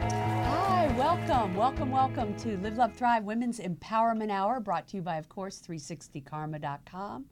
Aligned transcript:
Hi, 0.00 0.94
welcome, 0.96 1.54
welcome, 1.54 1.90
welcome 1.90 2.34
to 2.36 2.56
Live, 2.58 2.76
Love, 2.76 2.94
Thrive 2.94 3.24
Women's 3.24 3.58
Empowerment 3.58 4.30
Hour, 4.30 4.60
brought 4.60 4.86
to 4.88 4.96
you 4.96 5.02
by, 5.02 5.16
of 5.16 5.28
course, 5.28 5.60
360karma.com. 5.66 7.24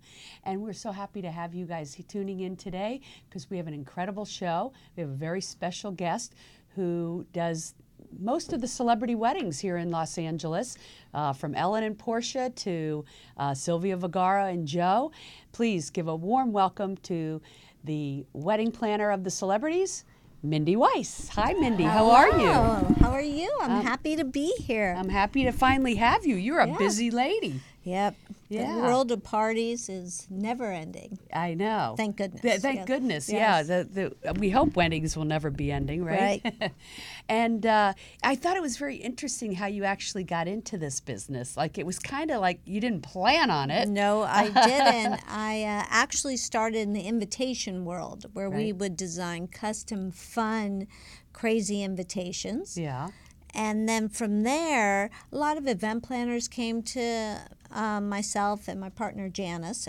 And 0.44 0.62
we're 0.62 0.72
so 0.72 0.90
happy 0.90 1.22
to 1.22 1.30
have 1.30 1.54
you 1.54 1.66
guys 1.66 1.96
tuning 2.08 2.40
in 2.40 2.56
today 2.56 3.00
because 3.28 3.48
we 3.50 3.56
have 3.56 3.66
an 3.66 3.74
incredible 3.74 4.24
show. 4.24 4.72
We 4.96 5.02
have 5.02 5.10
a 5.10 5.14
very 5.14 5.40
special 5.40 5.92
guest 5.92 6.34
who 6.74 7.26
does 7.32 7.74
most 8.18 8.52
of 8.52 8.60
the 8.60 8.68
celebrity 8.68 9.14
weddings 9.14 9.58
here 9.58 9.76
in 9.76 9.90
Los 9.90 10.18
Angeles, 10.18 10.76
uh, 11.14 11.32
from 11.32 11.54
Ellen 11.54 11.84
and 11.84 11.98
Portia 11.98 12.50
to 12.50 13.04
uh, 13.36 13.54
Sofia 13.54 13.96
Vergara 13.96 14.46
and 14.46 14.66
Joe. 14.66 15.12
Please 15.52 15.90
give 15.90 16.08
a 16.08 16.16
warm 16.16 16.52
welcome 16.52 16.96
to 16.98 17.40
the 17.84 18.26
wedding 18.32 18.72
planner 18.72 19.10
of 19.10 19.24
the 19.24 19.30
celebrities, 19.30 20.04
Mindy 20.46 20.76
Weiss. 20.76 21.28
Hi, 21.34 21.54
Mindy. 21.54 21.82
How 21.82 22.08
are 22.10 22.28
you? 22.28 22.46
Hello. 22.46 22.94
How 23.00 23.10
are 23.10 23.20
you? 23.20 23.50
I'm 23.60 23.80
um, 23.80 23.84
happy 23.84 24.14
to 24.16 24.24
be 24.24 24.54
here. 24.60 24.94
I'm 24.96 25.08
happy 25.08 25.44
to 25.44 25.52
finally 25.52 25.96
have 25.96 26.24
you. 26.24 26.36
You're 26.36 26.60
a 26.60 26.68
Yeah. 26.68 26.76
busy 26.78 27.10
lady. 27.10 27.60
yep. 27.82 28.14
Yeah. 28.48 28.76
The 28.76 28.80
world 28.82 29.10
of 29.12 29.22
parties 29.22 29.88
is 29.88 30.26
never 30.30 30.70
ending. 30.72 31.18
I 31.32 31.54
know. 31.54 31.94
Thank 31.96 32.16
goodness. 32.16 32.42
Th- 32.42 32.60
thank 32.60 32.76
Yes. 32.76 32.86
goodness. 32.86 33.28
Yeah. 33.28 33.62
The, 33.62 34.14
the, 34.22 34.32
we 34.34 34.50
hope 34.50 34.76
weddings 34.76 35.16
will 35.16 35.24
never 35.24 35.50
be 35.50 35.72
ending, 35.72 36.04
right? 36.04 36.40
Right. 36.44 36.72
and 37.28 37.64
uh, 37.66 37.92
I 38.22 38.34
thought 38.36 38.56
it 38.56 38.62
was 38.62 38.76
very 38.76 38.96
interesting 38.96 39.52
how 39.52 39.66
you 39.66 39.84
actually 39.84 40.24
got 40.24 40.46
into 40.48 40.78
this 40.78 41.00
business. 41.00 41.56
Like 41.56 41.78
it 41.78 41.86
was 41.86 41.98
kind 41.98 42.30
of 42.30 42.40
like 42.40 42.60
you 42.64 42.80
didn't 42.80 43.02
plan 43.02 43.50
on 43.50 43.70
it. 43.70 43.88
No, 43.88 44.22
I 44.22 44.44
didn't. 44.66 45.20
I 45.28 45.62
uh, 45.62 45.84
actually 45.88 46.36
started 46.36 46.78
in 46.78 46.92
the 46.92 47.02
invitation 47.02 47.84
world 47.84 48.26
where 48.32 48.50
we 48.50 48.72
would 48.72 48.96
design 48.96 49.48
custom, 49.48 50.10
fun, 50.10 50.86
crazy 51.32 51.82
invitations. 51.82 52.78
Yeah. 52.78 53.08
And 53.54 53.88
then 53.88 54.10
from 54.10 54.42
there, 54.42 55.08
a 55.32 55.36
lot 55.36 55.56
of 55.56 55.66
event 55.66 56.02
planners 56.02 56.46
came 56.46 56.82
to 56.82 57.38
um, 57.70 58.08
myself 58.08 58.68
and 58.68 58.80
my 58.80 58.88
partner 58.90 59.28
Janice. 59.28 59.88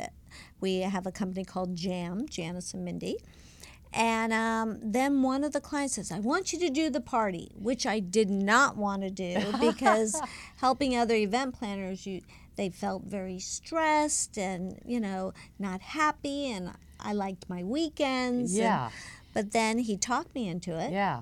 We 0.60 0.80
have 0.82 1.06
a 1.08 1.12
company 1.12 1.46
called 1.46 1.76
Jam, 1.76 2.28
Janice 2.28 2.74
and 2.74 2.84
Mindy. 2.86 3.18
And 3.94 4.34
um, 4.34 4.80
then 4.84 5.24
one 5.24 5.44
of 5.44 5.54
the 5.54 5.62
clients 5.62 5.96
says, 5.96 6.12
I 6.12 6.20
want 6.20 6.52
you 6.54 6.60
to 6.60 6.70
do 6.70 6.90
the 6.90 7.00
party, 7.02 7.52
which 7.56 7.86
I 7.88 8.00
did 8.00 8.30
not 8.30 8.76
want 8.76 9.02
to 9.04 9.10
do 9.10 9.38
because 9.60 10.20
helping 10.58 10.96
other 10.96 11.16
event 11.16 11.56
planners, 11.58 12.06
you, 12.06 12.22
they 12.58 12.70
felt 12.70 13.04
very 13.04 13.40
stressed 13.40 14.38
and, 14.38 14.80
you 14.86 15.00
know, 15.00 15.34
not 15.58 15.80
happy. 15.82 16.52
And 16.52 16.72
I 17.00 17.14
liked 17.14 17.50
my 17.50 17.64
weekends. 17.64 18.52
and- 18.54 18.64
Yeah. 18.64 18.90
but 19.34 19.52
then 19.54 19.80
he 19.80 19.96
talked 19.98 20.36
me 20.36 20.48
into 20.50 20.78
it 20.78 20.92
Yeah. 20.92 21.22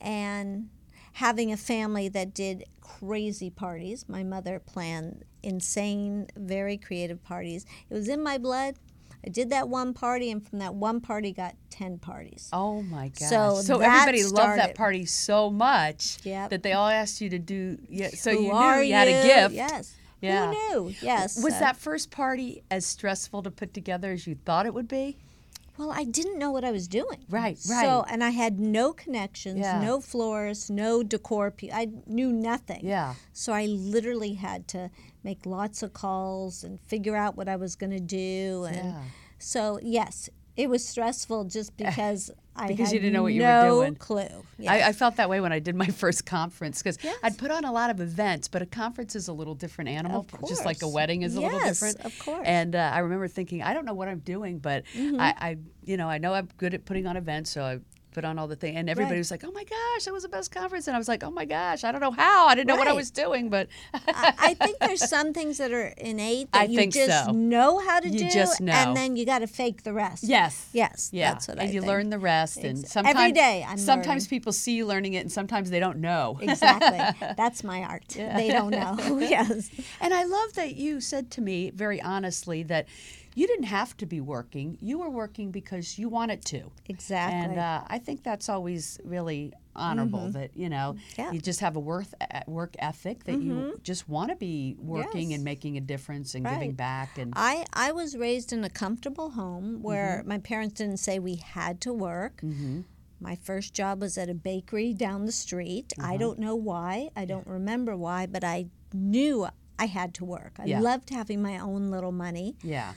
and 0.00 0.68
having 1.16 1.50
a 1.50 1.56
family 1.56 2.10
that 2.10 2.34
did 2.34 2.62
crazy 2.82 3.48
parties. 3.48 4.04
My 4.06 4.22
mother 4.22 4.60
planned 4.60 5.24
insane, 5.42 6.26
very 6.36 6.76
creative 6.76 7.24
parties. 7.24 7.64
It 7.88 7.94
was 7.94 8.06
in 8.06 8.22
my 8.22 8.36
blood. 8.36 8.74
I 9.24 9.30
did 9.30 9.48
that 9.48 9.70
one 9.70 9.94
party, 9.94 10.30
and 10.30 10.46
from 10.46 10.58
that 10.58 10.74
one 10.74 11.00
party, 11.00 11.32
got 11.32 11.54
10 11.70 11.98
parties. 12.00 12.50
Oh 12.52 12.82
my 12.82 13.08
gosh. 13.08 13.30
So 13.30 13.62
so 13.62 13.80
everybody 13.80 14.24
loved 14.24 14.58
that 14.58 14.74
party 14.74 15.06
so 15.06 15.50
much 15.50 16.18
Yep. 16.22 16.50
that 16.50 16.62
they 16.62 16.74
all 16.74 16.88
asked 16.88 17.22
you 17.22 17.30
to 17.30 17.38
do. 17.38 17.78
Yeah. 17.88 18.10
So 18.10 18.32
Who 18.32 18.36
you 18.36 18.48
knew 18.48 18.54
are 18.54 18.84
you 18.84 18.92
had 18.92 19.08
a 19.08 19.22
gift. 19.26 19.54
Yes. 19.54 19.94
Yeah. 20.20 20.52
Who 20.52 20.84
knew? 20.84 20.94
Yes. 21.00 21.42
Was 21.42 21.58
that 21.58 21.78
first 21.78 22.10
party 22.10 22.62
as 22.70 22.84
stressful 22.84 23.42
to 23.42 23.50
put 23.50 23.72
together 23.72 24.12
as 24.12 24.26
you 24.26 24.36
thought 24.44 24.66
it 24.66 24.74
would 24.74 24.88
be? 24.88 25.16
Well, 25.78 25.90
I 25.92 26.04
didn't 26.04 26.38
know 26.38 26.50
what 26.50 26.64
I 26.64 26.70
was 26.70 26.88
doing. 26.88 27.24
Right, 27.28 27.58
right. 27.68 27.84
So, 27.84 28.04
and 28.08 28.24
I 28.24 28.30
had 28.30 28.58
no 28.58 28.92
connections, 28.92 29.58
Yeah. 29.60 29.80
no 29.80 30.00
florists, 30.00 30.70
no 30.70 31.02
decor. 31.02 31.50
Pe- 31.50 31.70
I 31.70 31.88
knew 32.06 32.32
nothing. 32.32 32.80
Yeah. 32.84 33.14
So 33.32 33.52
I 33.52 33.66
literally 33.66 34.34
had 34.34 34.66
to 34.68 34.90
make 35.22 35.44
lots 35.44 35.82
of 35.82 35.92
calls 35.92 36.64
and 36.64 36.80
figure 36.80 37.16
out 37.16 37.36
what 37.36 37.48
I 37.48 37.56
was 37.56 37.76
going 37.76 37.92
to 37.92 38.00
do. 38.00 38.64
And 38.68 38.76
Yeah. 38.76 39.02
so, 39.38 39.78
yes, 39.82 40.30
it 40.56 40.70
was 40.70 40.86
stressful 40.86 41.44
just 41.44 41.76
because 41.84 42.30
I 42.58 42.68
Because 42.68 42.92
you 42.92 42.98
didn't 43.00 43.12
know 43.12 43.22
what 43.22 43.32
you 43.32 43.42
were 43.42 43.46
no 43.48 43.68
doing. 43.82 43.94
clue. 43.96 44.26
Yes. 44.58 44.70
I, 44.84 44.88
I 44.88 44.92
felt 44.92 45.16
that 45.16 45.28
way 45.28 45.40
when 45.40 45.52
I 45.52 45.58
did 45.58 45.74
my 45.74 45.86
first 46.02 46.24
conference 46.26 46.82
because 46.82 46.98
Yes. 47.02 47.16
I'd 47.22 47.38
put 47.38 47.50
on 47.50 47.64
a 47.64 47.72
lot 47.72 47.90
of 47.90 48.00
events, 48.00 48.48
but 48.48 48.62
a 48.62 48.66
conference 48.66 49.14
is 49.14 49.28
a 49.28 49.32
little 49.32 49.54
different 49.54 49.90
animal, 49.90 50.26
Of 50.32 50.48
just 50.48 50.64
like 50.64 50.82
a 50.82 50.88
wedding 50.88 51.22
is 51.22 51.36
a 51.36 51.40
little 51.40 51.58
Yes, 51.58 51.80
different. 51.80 52.04
of 52.06 52.18
course. 52.18 52.38
Mm-hmm. 52.38 52.46
And 52.46 52.76
uh, 52.76 52.90
I 52.94 52.98
remember 53.00 53.28
thinking, 53.28 53.62
I 53.62 53.74
don't 53.74 53.84
know 53.84 53.94
what 53.94 54.08
I'm 54.08 54.20
doing, 54.20 54.58
but 54.58 54.84
I, 54.96 55.34
I, 55.38 55.56
you 55.84 55.96
know, 55.96 56.08
I 56.08 56.18
know 56.18 56.32
I'm 56.34 56.48
good 56.56 56.74
at 56.74 56.84
putting 56.84 57.06
on 57.06 57.16
events, 57.16 57.50
so 57.50 57.62
I 57.62 57.78
put 58.16 58.24
on 58.24 58.38
all 58.38 58.48
the 58.48 58.56
things. 58.56 58.76
And 58.78 58.88
everybody 58.88 59.16
Right. 59.16 59.18
was 59.18 59.30
like, 59.30 59.44
"Oh 59.44 59.52
my 59.52 59.62
gosh, 59.62 60.04
that 60.06 60.12
was 60.12 60.22
the 60.22 60.28
best 60.30 60.50
conference!" 60.50 60.86
And 60.88 60.96
I 60.96 60.98
was 60.98 61.06
like, 61.06 61.22
"Oh 61.22 61.30
my 61.30 61.44
gosh, 61.44 61.84
I 61.84 61.92
don't 61.92 62.00
know 62.00 62.10
how. 62.10 62.46
I 62.46 62.54
didn't 62.54 62.66
know 62.68 62.76
what 62.76 62.88
I 62.88 62.94
was 62.94 63.10
doing, 63.10 63.50
but 63.50 63.68
I, 63.92 64.32
I 64.38 64.54
think 64.54 64.78
there's 64.78 65.06
some 65.06 65.34
things 65.34 65.58
that 65.58 65.70
are 65.70 65.88
innate 65.98 66.50
that 66.52 66.62
I 66.62 66.64
you 66.64 66.86
just 66.90 67.26
so. 67.26 67.32
know 67.32 67.78
how 67.78 68.00
to 68.00 68.08
You 68.08 68.20
do, 68.20 68.30
just 68.30 68.60
know. 68.62 68.72
and 68.72 68.96
then 68.96 69.16
you 69.16 69.26
got 69.26 69.40
to 69.40 69.46
fake 69.46 69.82
the 69.82 69.92
rest. 69.92 70.24
yes, 70.24 70.68
Yes. 70.72 71.10
yeah, 71.12 71.32
That's 71.32 71.46
what 71.48 71.58
and 71.58 71.68
I 71.68 71.72
you 71.72 71.80
think. 71.80 71.90
learn 71.92 72.08
the 72.10 72.18
rest. 72.18 72.56
And 72.56 72.88
sometimes 72.88 73.16
every 73.18 73.32
day 73.32 73.66
I'm 73.68 73.76
sometimes 73.76 74.06
learning. 74.24 74.28
people 74.30 74.52
see 74.52 74.72
you 74.76 74.86
learning 74.86 75.12
it, 75.12 75.18
and 75.20 75.30
sometimes 75.30 75.68
they 75.70 75.80
don't 75.80 75.98
know. 75.98 76.38
Exactly. 76.46 77.28
That's 77.36 77.62
my 77.62 77.82
art. 77.82 78.08
They 78.08 78.48
don't 78.48 78.70
know. 78.70 79.18
yes. 79.20 79.68
And 80.00 80.14
I 80.14 80.24
love 80.24 80.54
that 80.54 80.74
you 80.76 81.00
said 81.02 81.30
to 81.32 81.42
me 81.42 81.70
very 81.70 82.00
honestly 82.00 82.62
that 82.64 82.86
you 83.38 83.46
didn't 83.46 83.66
have 83.66 83.96
to 83.98 84.06
be 84.06 84.20
working. 84.20 84.78
You 84.80 84.98
were 84.98 85.10
working 85.10 85.50
because 85.50 85.98
you 86.00 86.08
wanted 86.08 86.42
to. 86.46 86.72
Exactly. 86.88 87.38
And 87.38 87.58
uh, 87.60 87.82
I 87.86 87.98
think 87.98 88.22
that's 88.24 88.48
always 88.48 88.98
really 89.04 89.52
honorable 89.76 90.30
that, 90.30 90.56
you 90.56 90.70
know, 90.70 90.94
Mm-hmm. 90.96 91.20
Yeah. 91.20 91.24
Mm-hmm. 91.26 91.34
you 91.34 91.40
just 91.42 91.60
have 91.60 91.76
a 91.76 91.80
worth, 91.80 92.14
work 92.46 92.74
ethic 92.78 93.24
that 93.24 93.38
you 93.42 93.78
just 93.82 94.08
want 94.08 94.30
to 94.30 94.36
be 94.36 94.74
working 94.78 95.30
Yes. 95.30 95.36
and 95.36 95.44
making 95.44 95.76
a 95.76 95.80
difference 95.82 96.34
and 96.34 96.46
giving 96.46 96.72
back. 96.72 97.18
And 97.18 97.34
I, 97.36 97.66
I 97.74 97.92
was 97.92 98.16
raised 98.16 98.52
in 98.54 98.64
a 98.64 98.70
comfortable 98.70 99.30
home 99.30 99.82
where 99.82 100.18
Mm-hmm. 100.20 100.28
my 100.28 100.38
parents 100.38 100.74
didn't 100.80 100.96
say 100.98 101.18
we 101.18 101.36
had 101.36 101.80
to 101.82 101.92
work. 101.92 102.40
My 103.20 103.34
first 103.36 103.72
job 103.74 104.00
was 104.00 104.16
at 104.18 104.28
a 104.30 104.34
bakery 104.34 104.92
down 104.94 105.24
the 105.26 105.32
street. 105.32 105.92
I 106.02 106.16
don't 106.16 106.38
know 106.38 106.54
why. 106.54 107.10
I 107.16 107.24
don't 107.26 107.46
remember 107.46 107.96
why, 107.96 108.26
but 108.26 108.44
I 108.44 108.66
knew 108.94 109.46
I 109.78 109.86
had 109.86 110.14
to 110.14 110.24
work. 110.24 110.52
I 110.58 110.64
Yeah. 110.66 110.80
loved 110.80 111.10
having 111.10 111.42
my 111.42 111.58
own 111.58 111.90
little 111.90 112.12
money. 112.12 112.56
yeah. 112.62 112.92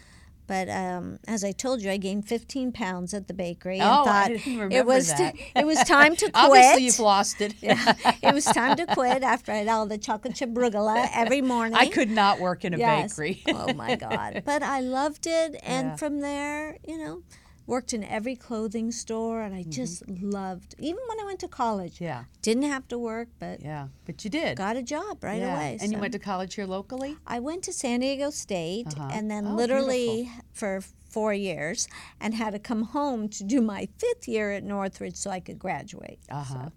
But 0.49 0.67
um, 0.67 1.19
as 1.27 1.43
I 1.43 1.51
told 1.51 1.81
you, 1.83 1.91
I 1.91 1.97
gained 1.97 2.27
15 2.27 2.71
pounds 2.71 3.13
at 3.13 3.27
the 3.27 3.35
bakery 3.35 3.77
and 3.79 3.87
Oh, 3.87 4.01
I 4.01 4.03
thought 4.05 4.31
it 4.31 4.45
remember 4.47 4.83
was 4.83 5.07
that. 5.09 5.35
it 5.55 5.65
was 5.65 5.77
time 5.83 6.15
to 6.15 6.25
quit. 6.31 6.35
Obviously, 6.35 6.83
you've 6.85 6.99
lost 6.99 7.39
it. 7.39 7.53
yeah, 7.61 7.93
it 8.23 8.33
was 8.33 8.45
time 8.45 8.75
to 8.77 8.87
quit 8.87 9.21
after 9.21 9.51
I 9.51 9.57
had 9.57 9.67
all 9.67 9.85
the 9.85 9.99
chocolate 9.99 10.33
chip 10.33 10.49
brugula 10.49 11.07
every 11.13 11.41
morning. 11.43 11.75
I 11.77 11.85
could 11.85 12.09
not 12.09 12.39
work 12.39 12.65
in 12.65 12.73
a 12.73 12.77
Yes. 12.79 13.15
bakery. 13.15 13.43
oh 13.47 13.73
my 13.73 13.95
God. 13.95 14.41
But 14.45 14.63
I 14.63 14.79
loved 14.81 15.27
it. 15.27 15.55
And 15.61 15.89
Yeah. 15.89 15.95
from 15.97 16.19
there, 16.21 16.77
you 16.87 16.97
know, 16.97 17.21
worked 17.69 17.93
in 17.93 18.03
every 18.03 18.35
clothing 18.35 18.91
store 18.91 19.41
and 19.45 19.53
I 19.55 19.63
just 19.79 19.97
loved, 20.09 20.75
even 20.79 21.01
when 21.09 21.19
I 21.19 21.25
went 21.29 21.39
to 21.41 21.47
college, 21.47 21.95
Mm-hmm. 21.95 22.03
yeah. 22.11 22.23
didn't 22.41 22.63
have 22.75 22.85
to 22.89 22.97
work, 22.97 23.27
but 23.39 23.61
Yeah. 23.61 23.87
But 24.05 24.23
you 24.23 24.29
did. 24.29 24.57
got 24.57 24.75
a 24.75 24.81
job 24.95 25.23
right 25.23 25.39
yeah. 25.41 25.55
away. 25.55 25.77
And 25.81 25.91
you 25.91 25.99
went 25.99 26.13
to 26.13 26.19
college 26.19 26.55
here 26.55 26.65
locally? 26.65 27.15
I 27.27 27.39
went 27.39 27.63
to 27.65 27.73
San 27.73 27.99
Diego 28.01 28.29
State 28.31 28.87
Uh-huh. 28.87 29.09
and 29.15 29.29
then 29.31 29.43
Oh, 29.47 29.55
literally 29.55 30.31
for 30.51 30.81
four 31.15 31.33
years 31.33 31.87
and 32.21 32.33
had 32.35 32.51
to 32.57 32.59
come 32.59 32.83
home 32.97 33.29
to 33.29 33.43
do 33.43 33.61
my 33.61 33.87
fifth 33.97 34.27
year 34.27 34.51
at 34.51 34.63
Northridge 34.63 35.15
so 35.15 35.29
I 35.31 35.39
could 35.39 35.59
graduate. 35.59 36.19
Uh 36.29 36.43
huh. 36.43 36.65
So 36.65 36.71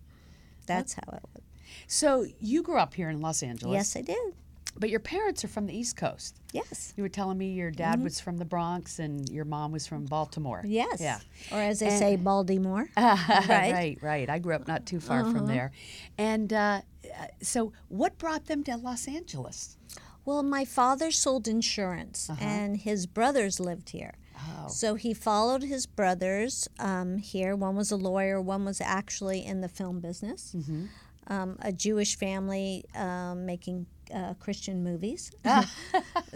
that's 0.66 0.92
how 0.94 1.08
it 1.18 1.22
was. 1.34 1.42
So 1.86 2.26
you 2.40 2.62
grew 2.62 2.78
up 2.78 2.94
here 2.94 3.08
in 3.10 3.20
Los 3.20 3.42
Angeles. 3.42 3.74
Yes, 3.74 3.96
I 3.96 4.02
did. 4.02 4.34
But 4.76 4.90
your 4.90 5.00
parents 5.00 5.44
are 5.44 5.48
from 5.48 5.66
the 5.66 5.76
East 5.76 5.96
Coast. 5.96 6.40
Yes. 6.52 6.94
You 6.96 7.02
were 7.02 7.08
telling 7.08 7.38
me 7.38 7.52
your 7.52 7.70
dad 7.70 8.02
was 8.02 8.20
from 8.20 8.38
the 8.38 8.44
Bronx 8.44 8.98
and 8.98 9.28
your 9.28 9.44
mom 9.44 9.70
was 9.72 9.86
from 9.86 10.06
Baltimore. 10.06 10.58
Mm-hmm. 10.58 10.72
Yes. 10.72 11.00
Yeah. 11.00 11.18
Or 11.52 11.58
as 11.58 11.80
they 11.80 11.90
say, 11.90 12.16
Baltimore. 12.16 12.88
right. 12.96 13.18
Right. 13.28 13.48
right, 13.48 13.98
right. 14.02 14.30
I 14.30 14.38
grew 14.38 14.54
up 14.54 14.66
not 14.66 14.86
too 14.86 15.00
far 15.00 15.24
from 15.24 15.46
there. 15.46 15.72
And 16.18 16.52
uh, 16.52 16.80
uh, 17.04 17.26
so, 17.40 17.72
what 17.88 18.18
brought 18.18 18.46
them 18.46 18.64
to 18.64 18.76
Los 18.76 19.06
Angeles? 19.08 19.76
Well, 20.24 20.42
my 20.42 20.64
father 20.64 21.10
sold 21.10 21.48
insurance, 21.48 22.30
and 22.40 22.76
his 22.76 23.06
brothers 23.06 23.58
lived 23.58 23.90
here. 23.90 24.14
Oh. 24.36 24.68
So 24.68 24.94
he 24.94 25.14
followed 25.14 25.62
his 25.62 25.86
brothers 25.86 26.68
um, 26.78 27.18
here. 27.18 27.56
One 27.56 27.76
was 27.76 27.90
a 27.90 27.96
lawyer, 27.96 28.40
one 28.40 28.64
was 28.64 28.80
actually 28.80 29.44
in 29.44 29.60
the 29.60 29.68
film 29.68 30.00
business. 30.00 30.54
Um, 31.28 31.56
a 31.60 31.72
Jewish 31.72 32.16
family 32.16 32.84
um, 32.94 33.46
making 33.46 33.86
uh, 34.14 34.34
Christian 34.34 34.82
movies. 34.84 35.30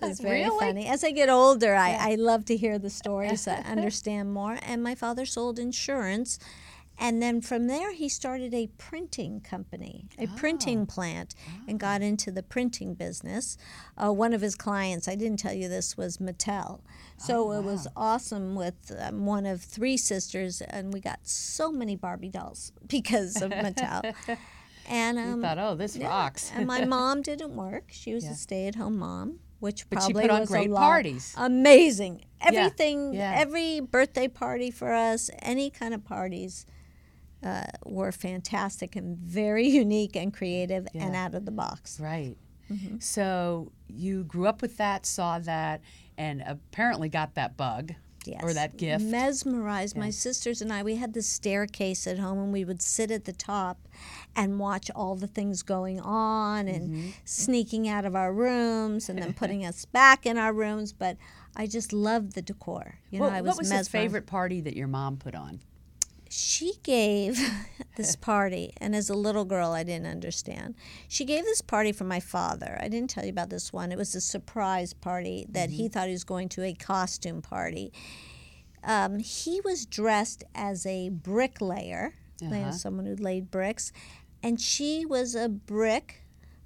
it's 0.02 0.20
very 0.20 0.42
Really? 0.42 0.58
funny. 0.58 0.86
As 0.86 1.04
I 1.04 1.10
get 1.10 1.28
older, 1.28 1.74
I, 1.74 2.12
I 2.12 2.14
love 2.14 2.44
to 2.46 2.56
hear 2.56 2.78
the 2.78 2.90
stories, 2.90 3.46
I 3.46 3.56
understand 3.66 4.32
more. 4.32 4.58
And 4.62 4.82
my 4.82 4.94
father 4.94 5.26
sold 5.26 5.58
insurance. 5.58 6.38
And 6.98 7.20
then 7.22 7.42
from 7.42 7.66
there, 7.66 7.92
he 7.92 8.08
started 8.08 8.54
a 8.54 8.68
printing 8.78 9.42
company, 9.42 10.06
a 10.18 10.28
printing 10.28 10.86
plant, 10.86 11.34
and 11.68 11.78
got 11.78 12.00
into 12.00 12.30
the 12.30 12.42
printing 12.42 12.94
business. 12.94 13.58
Uh, 14.02 14.10
one 14.14 14.32
of 14.32 14.40
his 14.40 14.54
clients, 14.54 15.06
I 15.06 15.14
didn't 15.14 15.38
tell 15.38 15.52
you 15.52 15.68
this, 15.68 15.98
was 15.98 16.16
Mattel. 16.16 16.80
So 17.18 17.52
it 17.52 17.62
was 17.64 17.86
awesome 17.94 18.54
with 18.54 18.96
um, 18.98 19.26
one 19.26 19.44
of 19.44 19.60
three 19.60 19.98
sisters, 19.98 20.62
and 20.62 20.90
we 20.90 21.00
got 21.00 21.18
so 21.28 21.70
many 21.70 21.96
Barbie 21.96 22.30
dolls 22.30 22.72
because 22.88 23.42
of 23.42 23.50
Mattel. 23.50 24.14
And 24.88 25.18
um, 25.18 25.42
thought, 25.42 25.58
oh, 25.58 25.74
this 25.74 25.96
yeah, 25.96 26.08
rocks. 26.08 26.52
and 26.54 26.66
my 26.66 26.84
mom 26.96 27.22
didn't 27.22 27.54
work; 27.56 27.84
she 27.90 28.14
was 28.14 28.24
Yeah. 28.24 28.32
a 28.32 28.34
stay-at-home 28.34 28.98
mom, 28.98 29.40
which 29.60 29.88
But 29.90 30.02
she 30.02 30.12
probably 30.12 30.22
put 30.22 30.30
on 30.30 30.40
was 30.40 30.48
great 30.48 30.70
a 30.70 30.72
lot. 30.74 30.80
parties. 30.80 31.34
Amazing, 31.36 32.24
everything, 32.40 33.14
yeah. 33.14 33.34
every 33.36 33.80
birthday 33.80 34.28
party 34.28 34.70
for 34.70 34.92
us, 34.92 35.30
any 35.40 35.70
kind 35.70 35.94
of 35.94 36.04
parties. 36.04 36.66
Uh, 37.42 37.62
were 37.84 38.10
fantastic 38.10 38.96
and 38.96 39.18
very 39.18 39.68
unique 39.84 40.16
and 40.16 40.32
creative 40.32 40.88
and 40.94 41.14
out 41.14 41.34
of 41.34 41.44
the 41.44 41.50
box. 41.52 42.00
Right. 42.00 42.34
Mm-hmm. 42.72 42.98
So 42.98 43.70
you 43.88 44.24
grew 44.24 44.46
up 44.46 44.62
with 44.62 44.78
that, 44.78 45.04
saw 45.06 45.38
that, 45.40 45.82
and 46.16 46.42
apparently 46.44 47.08
got 47.10 47.34
that 47.34 47.56
bug 47.56 47.92
Yes. 48.26 48.40
or 48.42 48.52
that 48.54 48.76
gift. 48.76 49.04
Mesmerized. 49.04 49.96
My 49.96 50.10
sisters 50.10 50.60
and 50.62 50.72
I, 50.72 50.82
we 50.82 50.96
had 50.96 51.14
the 51.14 51.22
staircase 51.22 52.06
at 52.06 52.18
home 52.18 52.38
and 52.38 52.52
we 52.52 52.64
would 52.64 52.82
sit 52.82 53.10
at 53.10 53.24
the 53.24 53.32
top 53.32 53.78
and 54.34 54.58
watch 54.58 54.90
all 54.94 55.14
the 55.16 55.26
things 55.26 55.62
going 55.62 56.00
on 56.00 56.68
and 56.68 56.90
Mm-hmm. 56.90 57.08
sneaking 57.24 57.88
out 57.88 58.04
of 58.04 58.14
our 58.14 58.32
rooms 58.32 59.08
and 59.08 59.18
then 59.18 59.32
putting 59.32 59.64
us 59.70 59.84
back 59.84 60.26
in 60.26 60.36
our 60.38 60.52
rooms. 60.52 60.92
But 60.92 61.16
I 61.56 61.66
just 61.66 61.92
loved 61.92 62.32
the 62.34 62.42
decor. 62.42 62.98
You 63.10 63.18
know, 63.20 63.26
What- 63.26 63.34
I 63.34 63.40
was, 63.40 63.48
what 63.50 63.58
was 63.58 63.70
the 63.70 63.84
favorite 63.84 64.26
party 64.26 64.60
that 64.62 64.76
your 64.76 64.88
mom 64.88 65.16
put 65.16 65.34
on? 65.34 65.60
She 66.38 66.74
gave 66.82 67.38
this 67.96 68.14
party, 68.14 68.72
and 68.76 68.94
as 68.94 69.08
a 69.08 69.14
little 69.14 69.44
girl, 69.46 69.72
I 69.72 69.84
didn't 69.84 70.06
understand. 70.06 70.74
She 71.08 71.24
gave 71.24 71.44
this 71.44 71.62
party 71.62 71.92
for 71.92 72.04
my 72.04 72.20
father. 72.20 72.78
I 72.80 72.88
didn't 72.88 73.08
tell 73.10 73.24
you 73.24 73.30
about 73.30 73.48
this 73.50 73.72
one. 73.72 73.90
It 73.90 73.96
was 73.98 74.14
a 74.14 74.20
surprise 74.20 74.92
party 74.92 75.46
that 75.48 75.70
Mm-hmm. 75.70 75.76
he 75.76 75.88
thought 75.88 76.06
he 76.08 76.12
was 76.12 76.24
going 76.24 76.48
to 76.50 76.62
a 76.62 76.74
costume 76.74 77.40
party. 77.40 77.92
Um, 78.84 79.18
he 79.18 79.60
was 79.64 79.86
dressed 79.86 80.44
as 80.54 80.84
a 80.84 81.08
bricklayer, 81.08 82.14
Uh-huh. 82.42 82.70
someone 82.72 83.06
who 83.06 83.16
laid 83.16 83.50
bricks, 83.50 83.90
and 84.42 84.60
she 84.60 85.06
was 85.06 85.34
a 85.34 85.48
brick 85.48 86.22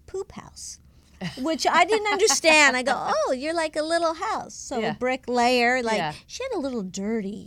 poop 0.06 0.32
house. 0.32 0.80
Which 1.38 1.66
I 1.66 1.84
didn't 1.84 2.12
understand. 2.12 2.76
I 2.76 2.82
go, 2.82 2.94
oh, 2.96 3.32
you're 3.32 3.54
like 3.54 3.76
a 3.76 3.82
little 3.82 4.14
house. 4.14 4.54
So 4.54 4.78
Yeah. 4.78 4.92
a 4.92 4.94
bricklayer, 4.94 5.82
like 5.82 5.98
Yeah. 5.98 6.12
she 6.26 6.42
had 6.42 6.56
a 6.56 6.60
little 6.60 6.82
dirty. 6.82 7.46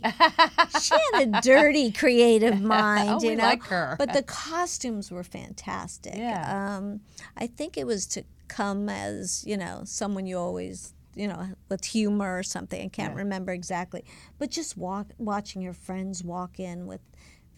she 0.80 0.94
had 1.12 1.28
a 1.34 1.40
dirty 1.40 1.90
creative 2.02 2.60
mind, 2.60 3.10
Oh, 3.10 3.22
you 3.22 3.34
know. 3.36 3.42
like 3.44 3.64
her. 3.64 3.96
But 3.98 4.12
the 4.12 4.22
costumes 4.22 5.10
were 5.10 5.24
fantastic. 5.24 6.14
Yeah. 6.16 6.76
Um, 6.76 7.00
I 7.36 7.46
think 7.46 7.76
it 7.76 7.86
was 7.86 8.06
to 8.08 8.24
come 8.46 8.88
as 8.88 9.42
you 9.46 9.56
know 9.56 9.80
someone 9.84 10.26
you 10.26 10.38
always 10.38 10.92
you 11.14 11.26
know 11.26 11.48
with 11.68 11.84
humor 11.84 12.38
or 12.38 12.42
something. 12.42 12.80
I 12.80 12.88
can't 12.88 13.14
Yeah. 13.14 13.18
remember 13.20 13.52
exactly, 13.52 14.04
but 14.38 14.50
just 14.50 14.76
walk 14.76 15.08
watching 15.18 15.62
your 15.62 15.72
friends 15.72 16.22
walk 16.22 16.60
in 16.60 16.86
with 16.86 17.00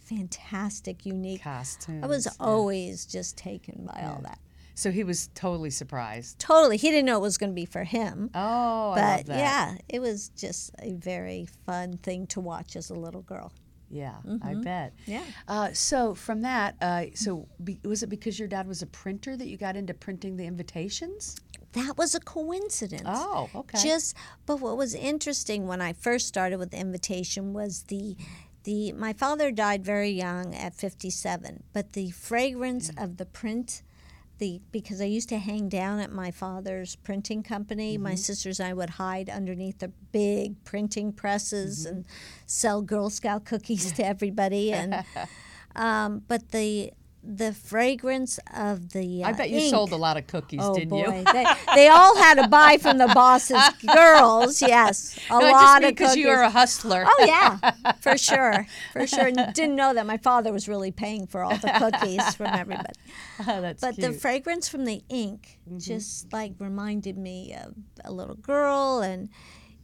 fantastic, 0.00 1.04
unique. 1.04 1.42
Costumes. 1.42 2.02
I 2.04 2.06
was 2.06 2.26
yeah. 2.26 2.32
always 2.40 3.04
just 3.06 3.36
taken 3.36 3.88
by 3.92 4.02
all 4.02 4.20
that. 4.22 4.38
So 4.76 4.90
he 4.92 5.02
was 5.04 5.28
totally 5.34 5.70
surprised. 5.70 6.38
Totally, 6.38 6.76
he 6.76 6.90
didn't 6.90 7.06
know 7.06 7.16
it 7.16 7.22
was 7.22 7.38
going 7.38 7.50
to 7.50 7.54
be 7.54 7.64
for 7.66 7.82
him. 7.82 8.30
Oh, 8.34 8.90
I 8.92 8.94
but 8.94 9.16
love 9.16 9.26
that. 9.26 9.38
yeah, 9.38 9.74
it 9.88 10.00
was 10.00 10.28
just 10.36 10.70
a 10.80 10.92
very 10.92 11.48
fun 11.64 11.96
thing 11.96 12.26
to 12.28 12.40
watch 12.40 12.76
as 12.76 12.90
a 12.90 12.94
little 12.94 13.22
girl. 13.22 13.52
Yeah, 13.88 14.16
I 14.42 14.54
bet. 14.54 14.92
Mm-hmm. 15.02 15.10
Yeah. 15.12 15.22
Uh, 15.48 15.72
so 15.72 16.14
from 16.14 16.42
that, 16.42 16.74
uh, 16.82 17.04
so 17.14 17.48
be, 17.64 17.78
was 17.84 18.02
it 18.02 18.08
because 18.08 18.38
your 18.38 18.48
dad 18.48 18.66
was 18.68 18.82
a 18.82 18.86
printer 18.86 19.36
that 19.36 19.46
you 19.48 19.56
got 19.56 19.76
into 19.76 19.94
printing 19.94 20.36
the 20.36 20.44
invitations? 20.44 21.36
That 21.72 21.96
was 21.96 22.14
a 22.14 22.20
coincidence. 22.20 23.02
Oh, 23.06 23.48
okay. 23.54 23.78
Just, 23.82 24.16
but 24.44 24.60
what 24.60 24.76
was 24.76 24.94
interesting 24.94 25.66
when 25.66 25.80
I 25.80 25.92
first 25.92 26.26
started 26.26 26.58
with 26.58 26.70
the 26.72 26.78
invitation 26.78 27.52
was 27.52 27.84
the, 27.84 28.16
the. 28.64 28.92
My 28.92 29.12
father 29.12 29.50
died 29.52 29.84
very 29.84 30.10
young 30.10 30.54
at 30.54 30.74
fifty-seven, 30.74 31.62
but 31.72 31.92
the 31.92 32.10
fragrance 32.10 32.90
Mm. 32.90 33.04
of 33.04 33.16
the 33.18 33.26
print, 33.26 33.82
the 34.38 34.60
because 34.72 35.00
I 35.00 35.04
used 35.04 35.28
to 35.30 35.38
hang 35.38 35.68
down 35.68 35.98
at 36.00 36.10
my 36.12 36.30
father's 36.30 36.96
printing 36.96 37.42
company. 37.42 37.96
My 37.98 38.10
Mm-hmm. 38.10 38.16
sisters 38.16 38.60
and 38.60 38.68
I 38.68 38.72
would 38.74 38.90
hide 38.90 39.28
underneath 39.30 39.78
the 39.78 39.88
big 40.12 40.62
printing 40.64 41.12
presses 41.12 41.86
Mm-hmm. 41.86 41.96
and 41.96 42.04
sell 42.46 42.82
Girl 42.82 43.10
Scout 43.10 43.44
cookies 43.44 43.92
to 43.96 44.04
everybody, 44.06 44.72
and 44.72 45.04
um, 45.76 46.22
but 46.28 46.50
the 46.50 46.92
the 47.28 47.52
fragrance 47.52 48.38
of 48.54 48.90
the. 48.92 49.24
Uh, 49.24 49.28
I 49.28 49.32
bet 49.32 49.50
you 49.50 49.58
ink, 49.58 49.70
sold 49.70 49.92
a 49.92 49.96
lot 49.96 50.16
of 50.16 50.26
cookies, 50.28 50.60
Oh 50.62 50.74
didn't 50.74 50.90
boy, 50.90 51.18
you? 51.18 51.24
they, 51.32 51.44
they 51.74 51.88
all 51.88 52.16
had 52.16 52.34
to 52.40 52.46
buy 52.48 52.78
from 52.78 52.98
the 52.98 53.08
boss's 53.08 53.60
girls. 53.94 54.62
Yes, 54.62 55.18
a 55.28 55.38
No, 55.38 55.50
lot 55.50 55.82
just 55.82 55.84
of 55.84 55.90
because 55.90 56.16
you 56.16 56.28
were 56.28 56.42
a 56.42 56.50
hustler. 56.50 57.04
oh 57.06 57.24
yeah, 57.26 57.72
for 58.00 58.16
sure, 58.16 58.66
for 58.92 59.06
sure. 59.12 59.26
And 59.26 59.52
didn't 59.54 59.74
know 59.76 59.92
that 59.94 60.06
my 60.06 60.18
father 60.18 60.52
was 60.52 60.68
really 60.68 60.92
paying 60.92 61.26
for 61.26 61.42
all 61.42 61.56
the 61.56 61.72
cookies 61.78 62.34
from 62.36 62.46
everybody. 62.52 62.94
Oh, 63.40 63.60
But 63.60 63.80
the 63.80 63.92
cute. 63.92 63.98
Mm-hmm. 64.10 64.18
fragrance 64.18 64.68
from 64.68 64.84
the 64.84 65.02
ink 65.08 65.58
just 65.78 66.32
like 66.32 66.52
reminded 66.58 67.18
me 67.18 67.54
of 67.54 67.74
a 68.04 68.12
little 68.12 68.36
girl 68.36 69.00
and 69.00 69.28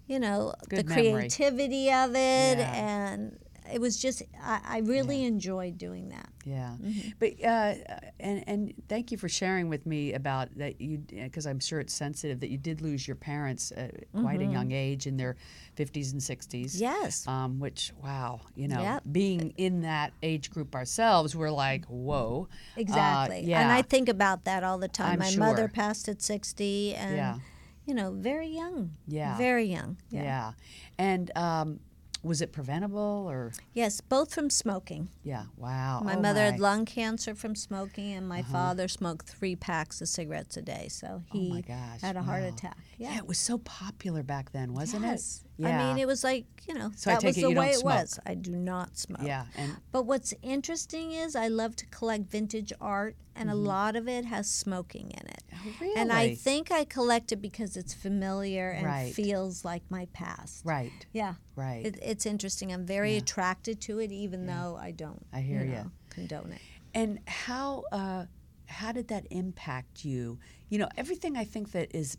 you 0.06 0.18
know 0.20 0.52
the 0.70 0.84
memory. 0.84 1.12
creativity 1.12 1.90
of 1.92 2.10
it 2.10 2.58
Yeah. 2.58 2.72
and 2.74 3.38
it 3.70 3.80
was 3.80 3.96
just 4.00 4.22
I, 4.42 4.60
I 4.64 4.78
really 4.80 5.24
enjoyed 5.24 5.76
doing 5.78 6.08
that. 6.08 6.28
Yeah, 6.44 6.76
Mm-hmm. 6.82 7.08
but 7.20 7.44
uh, 7.44 7.74
and 8.18 8.44
and 8.48 8.74
thank 8.88 9.12
you 9.12 9.18
for 9.18 9.28
sharing 9.28 9.68
with 9.68 9.86
me 9.86 10.12
about 10.14 10.48
that 10.56 10.80
you 10.80 10.98
because 10.98 11.46
I'm 11.46 11.60
sure 11.60 11.78
it's 11.80 11.94
sensitive 11.94 12.40
that 12.40 12.50
you 12.50 12.58
did 12.58 12.80
lose 12.80 13.06
your 13.06 13.14
parents 13.16 13.72
at 13.76 14.10
quite 14.12 14.40
a 14.40 14.44
young 14.46 14.72
age 14.72 15.06
in 15.06 15.16
their 15.16 15.36
50s 15.76 16.12
and 16.12 16.20
60s. 16.20 16.48
Mm-hmm. 16.72 16.78
Yes. 16.82 17.26
Um, 17.28 17.60
which 17.60 17.92
wow, 18.02 18.40
you 18.56 18.66
know, 18.68 18.80
Yep. 18.82 19.02
being 19.12 19.54
in 19.56 19.82
that 19.82 20.12
age 20.22 20.50
group 20.50 20.74
ourselves, 20.74 21.36
we're 21.36 21.50
like, 21.50 21.84
whoa. 21.86 22.48
Uh, 22.76 22.80
Exactly. 22.80 23.42
yeah. 23.42 23.60
And 23.62 23.70
I 23.70 23.82
think 23.82 24.08
about 24.08 24.44
that 24.44 24.64
all 24.64 24.78
the 24.78 24.88
time. 24.88 25.22
I'm 25.22 25.38
My 25.38 25.46
mother 25.46 25.68
passed 25.68 26.08
at 26.08 26.20
60 26.22 26.94
and, 26.96 27.16
Yeah. 27.16 27.38
you 27.86 27.94
know, 27.94 28.10
very 28.12 28.48
young. 28.48 28.96
Yeah. 29.06 29.36
Very 29.38 29.66
young. 29.66 29.96
yeah. 30.10 30.52
And 30.98 31.30
um, 31.36 31.80
was 32.22 32.40
it 32.40 32.52
preventable 32.52 33.26
or 33.28 33.52
Yes, 33.72 34.00
both 34.00 34.32
from 34.34 34.48
smoking. 34.48 35.08
yeah? 35.24 35.44
Wow. 35.56 36.00
My 36.04 36.14
Oh, 36.16 36.20
mother 36.20 36.40
my. 36.40 36.50
had 36.52 36.60
lung 36.60 36.84
cancer 36.84 37.34
from 37.34 37.54
smoking, 37.56 38.12
and 38.12 38.28
my 38.28 38.40
uh-huh. 38.40 38.52
father 38.52 38.88
smoked 38.88 39.26
three 39.28 39.56
packs 39.56 40.00
of 40.00 40.08
cigarettes 40.08 40.56
a 40.56 40.62
day. 40.62 40.88
So 40.88 41.22
he 41.32 41.48
Oh 41.50 41.54
my 41.54 41.60
gosh, 41.62 42.00
had 42.00 42.16
a 42.16 42.22
heart 42.22 42.42
wow. 42.42 42.48
attack. 42.48 42.76
Yeah. 42.98 43.12
Yeah. 43.12 43.18
it 43.18 43.26
was 43.26 43.38
so 43.38 43.58
popular 43.58 44.22
back 44.22 44.52
then, 44.52 44.72
wasn't 44.72 45.02
yes. 45.02 45.42
it? 45.44 45.50
I 45.66 45.78
mean, 45.78 45.98
it 45.98 46.06
was 46.06 46.22
like, 46.24 46.44
you 46.66 46.74
know, 46.74 46.90
So 46.96 47.10
that 47.10 47.22
was 47.22 47.36
the 47.36 47.50
way 47.50 47.70
it 47.70 47.76
smoke. 47.80 47.92
was. 48.00 48.20
I 48.26 48.34
do 48.34 48.52
not 48.56 48.96
smoke. 48.96 49.22
yeah, 49.22 49.46
and 49.54 49.76
But 49.92 50.02
what's 50.06 50.32
interesting 50.42 51.12
is 51.12 51.34
I 51.36 51.48
love 51.48 51.76
to 51.76 51.86
collect 51.86 52.30
vintage 52.30 52.72
art, 52.80 53.16
and 53.34 53.50
a 53.50 53.54
lot 53.54 53.96
of 53.96 54.08
it 54.08 54.24
has 54.26 54.48
smoking 54.50 55.10
in 55.10 55.26
it. 55.26 55.42
really, 55.80 55.92
And 55.96 56.12
I 56.12 56.34
think 56.34 56.70
I 56.70 56.84
collect 56.84 57.32
it 57.32 57.40
because 57.42 57.76
it's 57.76 57.94
familiar 57.94 58.70
and 58.70 58.86
Right. 58.86 59.14
feels 59.14 59.64
like 59.64 59.82
my 59.90 60.06
past. 60.12 60.64
right, 60.64 61.06
Yeah. 61.12 61.34
right. 61.56 61.86
It, 61.86 61.98
it's 62.02 62.26
interesting. 62.26 62.72
I'm 62.72 62.86
very 62.86 63.16
attracted 63.16 63.80
to 63.82 63.98
it, 63.98 64.12
even 64.12 64.46
though 64.46 64.76
I 64.80 64.90
don't. 64.90 65.24
I 65.32 65.40
hear 65.40 65.62
you 65.64 65.72
know, 65.72 65.90
condone 66.10 66.52
it. 66.52 66.60
And 66.94 67.20
how 67.26 67.84
uh, 67.90 68.26
how 68.66 68.92
did 68.92 69.08
that 69.08 69.26
impact 69.30 70.04
you? 70.04 70.38
You 70.68 70.78
know, 70.78 70.88
everything 70.96 71.36
I 71.36 71.44
think 71.44 71.72
that 71.72 71.94
is 71.94 72.16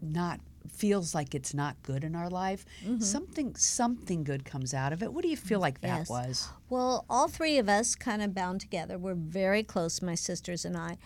not 0.00 0.40
feels 0.70 1.14
like 1.14 1.34
it's 1.34 1.52
not 1.54 1.82
good 1.82 2.04
in 2.04 2.14
our 2.14 2.28
life. 2.30 2.64
Mm-hmm. 2.84 3.00
Something 3.00 3.54
something 3.56 4.24
good 4.24 4.44
comes 4.44 4.72
out 4.74 4.92
of 4.92 5.02
it. 5.02 5.12
What 5.12 5.22
do 5.22 5.28
you 5.28 5.36
feel 5.36 5.60
like 5.60 5.80
that 5.80 5.98
Yes. 5.98 6.08
was? 6.08 6.48
Well, 6.68 7.04
all 7.08 7.28
three 7.28 7.58
of 7.58 7.68
us 7.68 7.94
kind 7.94 8.22
of 8.22 8.34
bound 8.34 8.60
together. 8.60 8.98
We're 8.98 9.14
very 9.14 9.62
close, 9.62 10.00
my 10.02 10.14
sisters 10.14 10.64
and 10.64 10.76
I. 10.76 10.98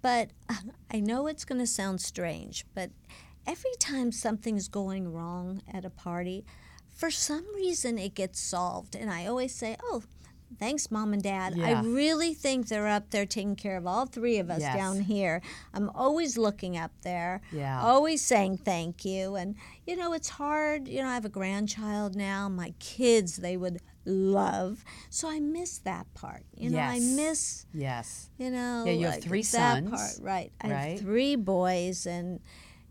But 0.00 0.30
I 0.92 1.00
know 1.00 1.26
it's 1.26 1.44
going 1.44 1.60
to 1.60 1.66
sound 1.66 2.00
strange, 2.00 2.64
but 2.74 2.90
every 3.46 3.74
time 3.78 4.12
something's 4.12 4.68
going 4.68 5.12
wrong 5.12 5.62
at 5.72 5.84
a 5.84 5.90
party, 5.90 6.44
for 6.88 7.10
some 7.10 7.44
reason 7.54 7.98
it 7.98 8.14
gets 8.14 8.40
solved. 8.40 8.94
And 8.94 9.10
I 9.10 9.26
always 9.26 9.54
say, 9.54 9.76
oh, 9.82 10.02
Thanks, 10.58 10.90
mom 10.90 11.12
and 11.12 11.22
dad. 11.22 11.54
Yeah. 11.56 11.66
I 11.80 11.82
really 11.82 12.34
think 12.34 12.68
they're 12.68 12.88
up 12.88 13.10
there 13.10 13.26
taking 13.26 13.56
care 13.56 13.76
of 13.76 13.86
all 13.86 14.06
three 14.06 14.38
of 14.38 14.50
us 14.50 14.60
Yes. 14.60 14.76
down 14.76 15.00
here. 15.02 15.40
I'm 15.74 15.88
always 15.90 16.36
looking 16.38 16.76
up 16.76 16.92
there, 17.02 17.40
Yeah. 17.52 17.82
always 17.82 18.22
saying 18.24 18.58
thank 18.58 19.04
you. 19.04 19.34
And, 19.36 19.56
you 19.86 19.96
know, 19.96 20.12
it's 20.12 20.28
hard. 20.30 20.88
You 20.88 21.02
know, 21.02 21.08
I 21.08 21.14
have 21.14 21.24
a 21.24 21.28
grandchild 21.30 22.14
now. 22.16 22.48
My 22.48 22.74
kids, 22.78 23.36
they 23.36 23.56
would 23.56 23.80
love. 24.04 24.84
So 25.10 25.28
I 25.28 25.38
miss 25.40 25.78
that 25.78 26.12
part. 26.14 26.44
You 26.56 26.70
know, 26.70 26.78
I 26.80 26.98
miss 26.98 27.66
Yes. 27.72 28.30
you 28.36 28.50
know 28.50 28.84
Yeah, 28.84 28.92
you 28.92 29.06
have 29.06 29.22
three 29.22 29.42
that 29.42 29.46
sons, 29.46 29.90
part 29.90 30.10
right 30.20 30.52
i 30.60 30.70
right? 30.70 30.74
have 30.92 31.00
three 31.00 31.36
boys 31.36 32.04
and 32.06 32.40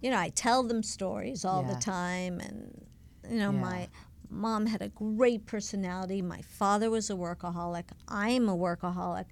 you 0.02 0.10
know 0.10 0.18
i 0.18 0.30
tell 0.30 0.64
them 0.64 0.82
stories 0.82 1.44
all 1.44 1.64
Yeah. 1.64 1.74
the 1.74 1.80
time 1.82 2.40
and 2.40 2.86
you 3.30 3.38
know 3.40 3.52
Yeah. 3.52 3.60
my 3.60 3.90
mom 4.32 4.66
had 4.66 4.82
a 4.82 4.90
great 4.90 5.46
personality. 5.46 6.22
My 6.22 6.42
father 6.42 6.90
was 6.90 7.10
a 7.10 7.14
workaholic. 7.14 7.86
I'm 8.08 8.48
a 8.50 8.56
workaholic. 8.58 9.26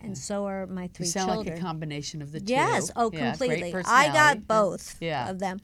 And 0.00 0.16
so 0.16 0.46
are 0.46 0.66
my 0.66 0.88
three 0.88 1.06
You 1.06 1.12
sound 1.12 1.32
children 1.32 1.54
like 1.54 1.62
a 1.62 1.64
combination 1.64 2.20
of 2.22 2.30
the 2.32 2.40
two. 2.40 2.52
yes. 2.52 2.90
Oh 2.94 3.10
Yeah, 3.12 3.30
completely. 3.30 3.74
I 3.86 4.12
got 4.12 4.46
both 4.46 4.96
Yeah. 5.00 5.30
of 5.30 5.38
them. 5.38 5.58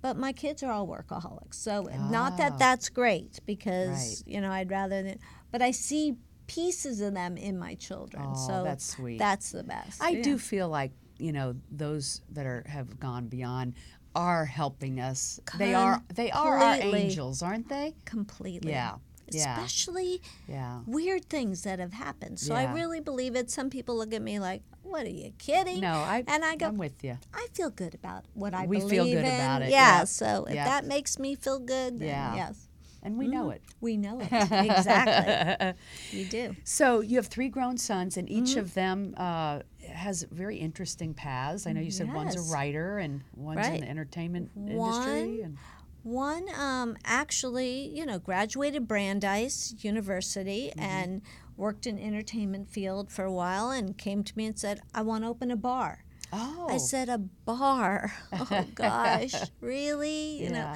But 0.00 0.16
my 0.16 0.32
kids 0.32 0.62
are 0.62 0.70
all 0.70 0.86
workaholics. 0.86 1.54
So 1.54 1.82
not 2.10 2.34
Ah. 2.34 2.36
that 2.36 2.58
that's 2.58 2.88
great 2.90 3.40
because 3.46 3.88
Right. 3.88 4.34
you 4.34 4.40
know 4.40 4.52
i'd 4.52 4.70
rather 4.70 5.02
than 5.02 5.18
but 5.50 5.60
i 5.62 5.70
see 5.72 6.16
pieces 6.46 7.00
of 7.00 7.14
them 7.14 7.36
in 7.36 7.58
my 7.58 7.74
children. 7.74 8.22
Oh, 8.28 8.46
so 8.46 8.62
that's 8.64 8.84
sweet. 8.84 9.18
that's 9.18 9.50
the 9.52 9.62
best. 9.64 10.00
I 10.02 10.10
Yeah. 10.10 10.22
do 10.22 10.38
feel 10.38 10.68
like 10.68 10.92
you 11.18 11.32
know 11.32 11.56
those 11.70 12.20
that 12.30 12.46
are 12.46 12.64
have 12.68 13.00
gone 13.00 13.26
beyond 13.26 13.74
are 14.18 14.44
helping 14.46 14.98
us. 15.00 15.38
They 15.56 15.74
are 15.74 16.02
they 16.12 16.30
are 16.32 16.58
our 16.58 16.74
angels, 16.74 17.42
aren't 17.42 17.68
they? 17.68 17.94
completely. 18.04 18.72
Yeah. 18.72 18.96
Especially 19.32 20.20
Yeah. 20.48 20.80
weird 20.86 21.28
things 21.28 21.62
that 21.62 21.78
have 21.78 21.92
happened. 21.92 22.40
So 22.40 22.54
Yeah. 22.54 22.60
I 22.60 22.72
really 22.72 23.00
believe 23.00 23.36
it. 23.36 23.50
Some 23.50 23.68
people 23.70 23.94
look 23.96 24.12
at 24.14 24.22
me 24.22 24.40
like, 24.40 24.62
"What 24.82 25.04
are 25.06 25.10
you 25.22 25.32
kidding?" 25.38 25.80
No, 25.80 25.92
I 25.92 26.24
and 26.26 26.44
I 26.44 26.56
go, 26.56 26.66
I'm 26.68 26.78
with 26.78 27.04
you. 27.04 27.18
"I 27.32 27.46
feel 27.52 27.70
good 27.70 27.94
about 27.94 28.24
what 28.34 28.54
I 28.54 28.66
We 28.66 28.78
believe 28.78 28.90
feel 28.90 29.04
good 29.04 29.24
in." 29.26 29.34
about 29.40 29.62
it, 29.62 29.70
Yeah. 29.70 29.98
yeah. 29.98 30.04
So 30.04 30.46
if 30.46 30.54
that 30.54 30.86
makes 30.86 31.18
me 31.18 31.34
feel 31.34 31.58
good, 31.58 31.98
then 32.00 32.08
Yeah. 32.08 32.34
yes, 32.34 32.67
And 33.02 33.16
we 33.16 33.28
know 33.28 33.50
it. 33.50 33.62
we 33.80 33.96
know 33.96 34.18
it 34.20 34.28
exactly. 34.32 35.74
you 36.10 36.24
do. 36.24 36.56
So 36.64 37.00
you 37.00 37.16
have 37.16 37.26
three 37.28 37.48
grown 37.48 37.76
sons, 37.78 38.16
and 38.16 38.28
each 38.28 38.50
Mm-hmm. 38.50 38.58
of 38.60 38.74
them 38.74 39.14
uh, 39.16 39.60
has 39.88 40.24
very 40.30 40.56
interesting 40.56 41.14
paths. 41.14 41.66
I 41.66 41.72
know 41.72 41.80
you 41.80 41.90
said 41.90 42.12
one's 42.12 42.36
a 42.36 42.52
writer 42.52 42.98
and 42.98 43.22
one's 43.34 43.66
in 43.66 43.80
the 43.80 43.88
entertainment 43.88 44.50
industry. 44.56 45.40
One- 45.42 45.44
And, 45.44 45.58
One 46.02 46.46
um, 46.58 46.96
actually, 47.04 47.88
you 47.96 48.04
know, 48.06 48.18
graduated 48.18 48.88
Brandeis 48.88 49.74
University 49.80 50.70
Mm-hmm. 50.70 50.80
and 50.80 51.22
worked 51.56 51.86
in 51.86 51.98
entertainment 51.98 52.68
field 52.68 53.10
for 53.10 53.24
a 53.24 53.32
while, 53.32 53.70
and 53.70 53.96
came 53.98 54.22
to 54.24 54.32
me 54.36 54.46
and 54.46 54.58
said, 54.58 54.80
"I 54.94 55.02
want 55.02 55.24
to 55.24 55.28
open 55.28 55.50
a 55.50 55.56
bar." 55.56 56.04
oh, 56.32 56.66
I 56.70 56.76
said 56.78 57.08
a 57.08 57.18
bar. 57.18 58.12
Oh 58.32 58.66
gosh, 58.74 59.34
really? 59.60 60.42
You 60.42 60.50
know. 60.50 60.74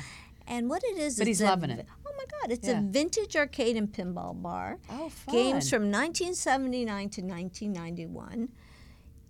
And 0.53 0.69
what 0.69 0.83
it 0.85 0.99
is, 0.99 1.17
But 1.17 1.27
he's 1.29 1.41
loving 1.41 1.71
vi- 1.71 1.77
it. 1.81 1.87
Oh 2.07 2.13
my 2.17 2.25
God! 2.41 2.53
It's 2.53 2.69
Yeah. 2.69 2.79
a 2.79 2.83
vintage 2.83 3.35
arcade 3.37 3.75
and 3.77 3.91
pinball 3.91 4.41
bar. 4.41 4.79
oh, 4.91 5.09
fun. 5.09 5.35
Games 5.35 5.71
from 5.71 5.91
1979 5.91 7.09
to 7.09 7.23
1991. 7.23 8.49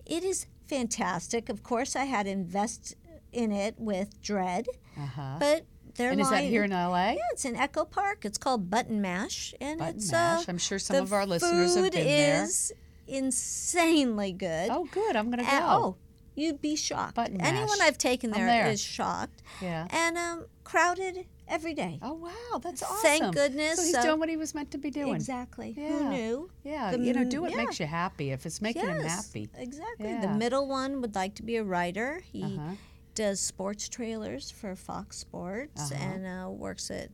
It 0.05 0.25
is 0.25 0.47
fantastic. 0.67 1.49
Of 1.49 1.63
course, 1.63 1.95
I 1.95 2.05
had 2.07 2.27
invest 2.27 2.97
in 3.33 3.53
it 3.53 3.77
with 3.79 4.21
Dread, 4.21 4.67
uh-huh. 4.99 5.37
but 5.39 5.65
they're 5.95 6.11
And 6.11 6.21
is 6.21 6.29
that 6.31 6.43
here 6.45 6.65
in 6.65 6.73
L.A.? 6.73 7.13
yeah, 7.15 7.21
it's 7.33 7.45
in 7.45 7.55
Echo 7.55 7.85
Park. 7.85 8.25
It's 8.25 8.37
called 8.39 8.69
Button 8.69 9.01
Mash, 9.01 9.55
and 9.61 9.79
Button 9.79 9.97
it's 9.99 10.11
Mash. 10.11 10.41
Uh, 10.49 10.51
I'm 10.51 10.59
sure 10.59 10.79
some 10.81 10.97
of 10.97 11.13
our 11.13 11.25
listeners 11.25 11.77
have 11.77 11.93
been 11.93 12.05
there. 12.05 12.41
food 12.47 12.51
is 12.51 12.73
insanely 13.07 14.33
good. 14.33 14.71
Oh, 14.71 14.89
good. 14.91 15.15
I'm 15.17 15.31
gonna 15.31 15.45
go. 15.45 15.49
And- 15.49 15.65
oh, 15.65 15.97
you'd 16.35 16.61
be 16.61 16.77
shocked. 16.77 17.15
Button 17.15 17.41
Anyone. 17.41 17.81
I've 17.81 17.99
taken 17.99 18.33
I'm 18.35 18.41
there 18.41 18.69
is 18.69 18.81
shocked. 18.83 19.43
Yeah. 19.61 19.87
And 19.91 20.17
um, 20.19 20.47
crowded 20.65 21.27
every 21.49 21.75
day. 21.75 21.99
Oh 22.03 22.15
wow, 22.15 22.59
that's 22.63 22.83
awesome. 22.83 22.97
Thank 23.03 23.35
goodness, 23.35 23.77
So 23.77 23.83
he's 23.83 23.93
so- 23.95 24.03
doing 24.03 24.19
what 24.21 24.29
he 24.29 24.37
was 24.37 24.55
meant 24.55 24.71
to 24.73 24.79
be 24.79 24.91
doing. 24.91 25.15
Exactly. 25.15 25.75
Yeah. 25.77 25.89
Who 25.89 26.09
knew? 26.11 26.51
Yeah, 26.65 26.91
The 26.93 26.99
you 27.01 27.13
know, 27.13 27.25
do 27.25 27.43
what 27.43 27.51
yeah. 27.51 27.59
makes 27.59 27.79
you 27.81 27.87
happy. 27.87 28.31
If 28.31 28.47
it's 28.47 28.61
making 28.63 28.87
him 28.87 29.01
yes, 29.03 29.27
happy. 29.27 29.49
Exactly. 29.57 30.09
Yeah. 30.09 30.21
The 30.23 30.29
middle 30.29 30.67
one 30.69 31.01
would 31.03 31.15
like 31.15 31.35
to 31.37 31.43
be 31.43 31.57
a 31.57 31.65
writer. 31.65 32.23
He 32.33 32.43
Uh-huh. 32.43 32.73
does 33.15 33.41
sports 33.41 33.89
trailers 33.89 34.51
for 34.51 34.75
Fox 34.75 35.19
Sports 35.19 35.93
Uh-huh. 35.93 36.03
and 36.03 36.27
uh, 36.27 36.49
works 36.51 36.91
at 36.91 37.11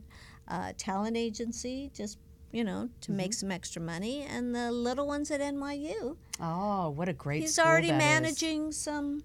uh, 0.46 0.72
talent 0.78 1.16
agency 1.16 1.90
just 1.94 2.18
you 2.52 2.64
know 2.64 2.88
to 3.02 3.12
make 3.12 3.30
Mm-hmm. 3.30 3.32
some 3.40 3.50
extra 3.50 3.82
money. 3.82 4.22
And 4.22 4.54
the 4.54 4.70
little 4.72 5.06
one's 5.06 5.30
at 5.30 5.40
NYU. 5.40 6.16
Oh, 6.40 6.90
what 6.90 7.08
a 7.08 7.12
great 7.12 7.42
He's 7.42 7.58
already 7.58 7.88
that 7.88 7.94
is. 7.94 7.98
managing 7.98 8.72
some 8.72 9.24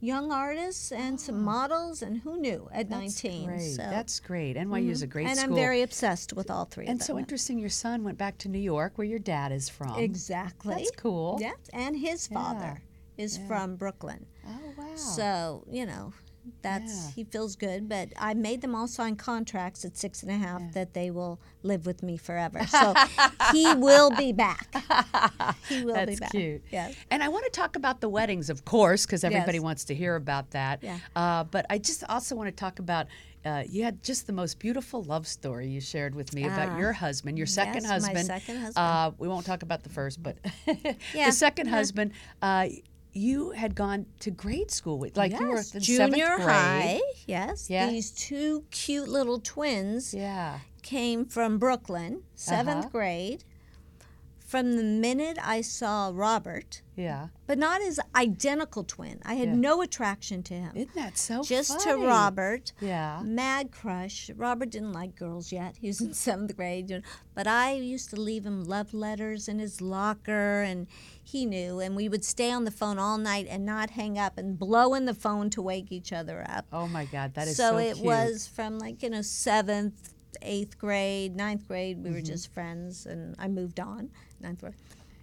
young 0.00 0.30
artists 0.32 0.92
and 0.92 1.18
some 1.18 1.42
models 1.42 2.02
and 2.02 2.18
who 2.18 2.38
knew 2.38 2.68
at 2.72 2.86
Oh. 2.86 3.00
That's 3.00 3.24
19 3.24 3.46
great. 3.46 3.60
so 3.70 3.82
That's 3.82 4.20
great. 4.20 4.56
NYU 4.56 4.90
is 4.90 5.00
a 5.02 5.06
great 5.06 5.26
and 5.28 5.38
school. 5.38 5.50
i'm 5.50 5.56
very 5.56 5.80
obsessed 5.82 6.32
with 6.34 6.50
all 6.50 6.66
three 6.66 6.86
and 6.86 7.02
so 7.02 7.18
interesting. 7.18 7.58
Your 7.58 7.70
son 7.70 8.04
went 8.04 8.18
back 8.18 8.36
to 8.38 8.48
New 8.48 8.58
York, 8.58 8.92
where 8.98 9.06
your 9.06 9.18
dad 9.18 9.50
is 9.52 9.68
from. 9.70 9.96
exactly 9.98 10.74
That's 10.74 10.90
cool. 10.92 11.38
yes 11.40 11.56
and 11.72 11.96
his 11.96 12.26
father 12.26 12.82
is 13.16 13.38
from 13.48 13.76
brooklyn 13.76 14.26
Oh 14.46 14.58
wow. 14.76 14.94
so 14.96 15.64
you 15.70 15.86
know 15.86 16.12
that's 16.62 16.92
Yeah. 17.06 17.10
he 17.16 17.24
feels 17.24 17.56
good 17.56 17.88
but 17.88 18.08
i 18.18 18.34
made 18.34 18.60
them 18.60 18.74
all 18.74 18.86
sign 18.86 19.16
contracts 19.16 19.84
at 19.84 19.96
six 19.96 20.22
and 20.22 20.30
a 20.30 20.36
half 20.36 20.60
that 20.72 20.92
they 20.94 21.10
will 21.10 21.40
live 21.62 21.86
with 21.86 22.02
me 22.02 22.16
forever 22.16 22.66
so 22.68 22.94
he 23.52 23.72
will 23.74 24.10
be 24.10 24.32
back 24.32 24.68
he 25.68 25.84
will 25.84 25.94
be 25.94 26.04
That's 26.06 26.20
back 26.20 26.30
cute. 26.32 26.62
yes 26.70 26.94
And 27.10 27.22
I 27.22 27.28
want 27.28 27.44
to 27.46 27.50
talk 27.50 27.76
about 27.76 28.00
the 28.00 28.08
weddings, 28.08 28.50
of 28.50 28.64
course, 28.64 29.06
because 29.06 29.24
everybody 29.24 29.58
Yes. 29.58 29.62
wants 29.64 29.84
to 29.86 29.94
hear 29.94 30.16
about 30.16 30.50
that. 30.50 30.82
Yeah. 30.82 30.98
Uh, 31.16 31.44
but 31.44 31.64
I 31.70 31.78
just 31.78 32.04
also 32.08 32.34
want 32.36 32.48
to 32.48 32.52
talk 32.64 32.78
about. 32.78 33.06
Uh, 33.44 33.62
you 33.68 33.84
had 33.84 34.02
just 34.02 34.26
the 34.26 34.32
most 34.32 34.58
beautiful 34.58 35.02
love 35.02 35.26
story 35.26 35.68
you 35.68 35.80
shared 35.80 36.14
with 36.14 36.34
me 36.34 36.44
about 36.44 36.70
Ah. 36.70 36.78
your 36.78 36.92
husband, 36.92 37.36
your 37.38 37.46
second 37.46 37.82
Yes, 37.82 37.88
my 37.88 37.94
husband. 37.94 38.26
second 38.26 38.56
husband. 38.56 38.76
Uh, 38.86 39.10
we 39.18 39.28
won't 39.28 39.44
talk 39.46 39.62
about 39.62 39.82
the 39.82 39.90
first, 39.90 40.22
but 40.22 40.36
Yeah, 41.14 41.26
the 41.26 41.32
second 41.32 41.66
yeah. 41.66 41.72
husband. 41.78 42.12
Uh, 42.42 42.66
you 43.14 43.50
had 43.52 43.74
gone 43.74 44.06
to 44.20 44.30
grade 44.30 44.70
school 44.70 44.98
with, 44.98 45.16
like 45.16 45.38
you 45.38 45.48
were 45.48 45.56
Yes, 45.56 45.74
in 45.74 45.80
junior 45.80 46.38
high 46.38 47.00
yes 47.26 47.70
Yeah. 47.70 47.88
these 47.88 48.10
two 48.10 48.64
cute 48.70 49.08
little 49.08 49.38
twins 49.40 50.12
Yeah. 50.12 50.58
came 50.82 51.24
from 51.24 51.58
Brooklyn, 51.58 52.22
7th 52.34 52.78
Uh-huh. 52.86 52.88
grade. 52.90 53.44
From 54.54 54.76
the 54.76 54.84
minute 54.84 55.36
I 55.42 55.62
saw 55.62 56.12
Robert, 56.14 56.80
Yeah. 56.94 57.30
but 57.48 57.58
not 57.58 57.82
his 57.82 57.98
identical 58.14 58.84
twin, 58.84 59.20
I 59.24 59.34
had 59.34 59.48
Yeah. 59.48 59.54
no 59.56 59.82
attraction 59.82 60.44
to 60.44 60.54
him. 60.54 60.70
Isn't 60.76 60.94
that 60.94 61.18
so 61.18 61.42
Just 61.42 61.80
to? 61.80 61.96
Robert, 61.96 62.72
Yeah. 62.80 63.20
mad 63.24 63.72
crush. 63.72 64.30
Robert 64.36 64.70
didn't 64.70 64.92
like 64.92 65.16
girls 65.16 65.50
yet. 65.50 65.78
He 65.80 65.88
was 65.88 66.00
in 66.00 66.14
seventh 66.28 66.54
grade. 66.56 67.02
But 67.34 67.48
I 67.48 67.72
used 67.72 68.10
to 68.10 68.16
leave 68.20 68.46
him 68.46 68.62
love 68.62 68.94
letters 68.94 69.48
in 69.48 69.58
his 69.58 69.80
locker, 69.80 70.62
and 70.62 70.86
he 71.20 71.46
knew. 71.46 71.80
And 71.80 71.96
we 71.96 72.08
would 72.08 72.24
stay 72.24 72.52
on 72.52 72.64
the 72.64 72.70
phone 72.70 73.00
all 73.00 73.18
night 73.18 73.48
and 73.50 73.66
not 73.66 73.90
hang 73.90 74.20
up 74.20 74.38
and 74.38 74.56
blow 74.56 74.94
in 74.94 75.04
the 75.04 75.14
phone 75.14 75.50
to 75.50 75.62
wake 75.62 75.90
each 75.90 76.12
other 76.12 76.46
up. 76.48 76.66
Oh 76.72 76.86
my 76.86 77.06
God, 77.06 77.34
that 77.34 77.48
is 77.48 77.56
so 77.56 77.72
so, 77.72 77.78
it 77.78 77.94
cute. 77.94 78.06
was 78.06 78.46
from 78.46 78.78
like 78.78 79.02
you 79.02 79.10
know 79.10 79.22
seventh 79.22 80.14
eighth 80.42 80.76
grade 80.78 81.34
ninth 81.36 81.66
grade 81.68 82.02
we 82.02 82.10
were 82.10 82.16
Mm-hmm. 82.16 82.24
just 82.26 82.52
friends 82.52 83.06
and 83.06 83.36
i 83.38 83.46
moved 83.46 83.78
on 83.78 84.10
ninth 84.40 84.60
grade 84.60 84.74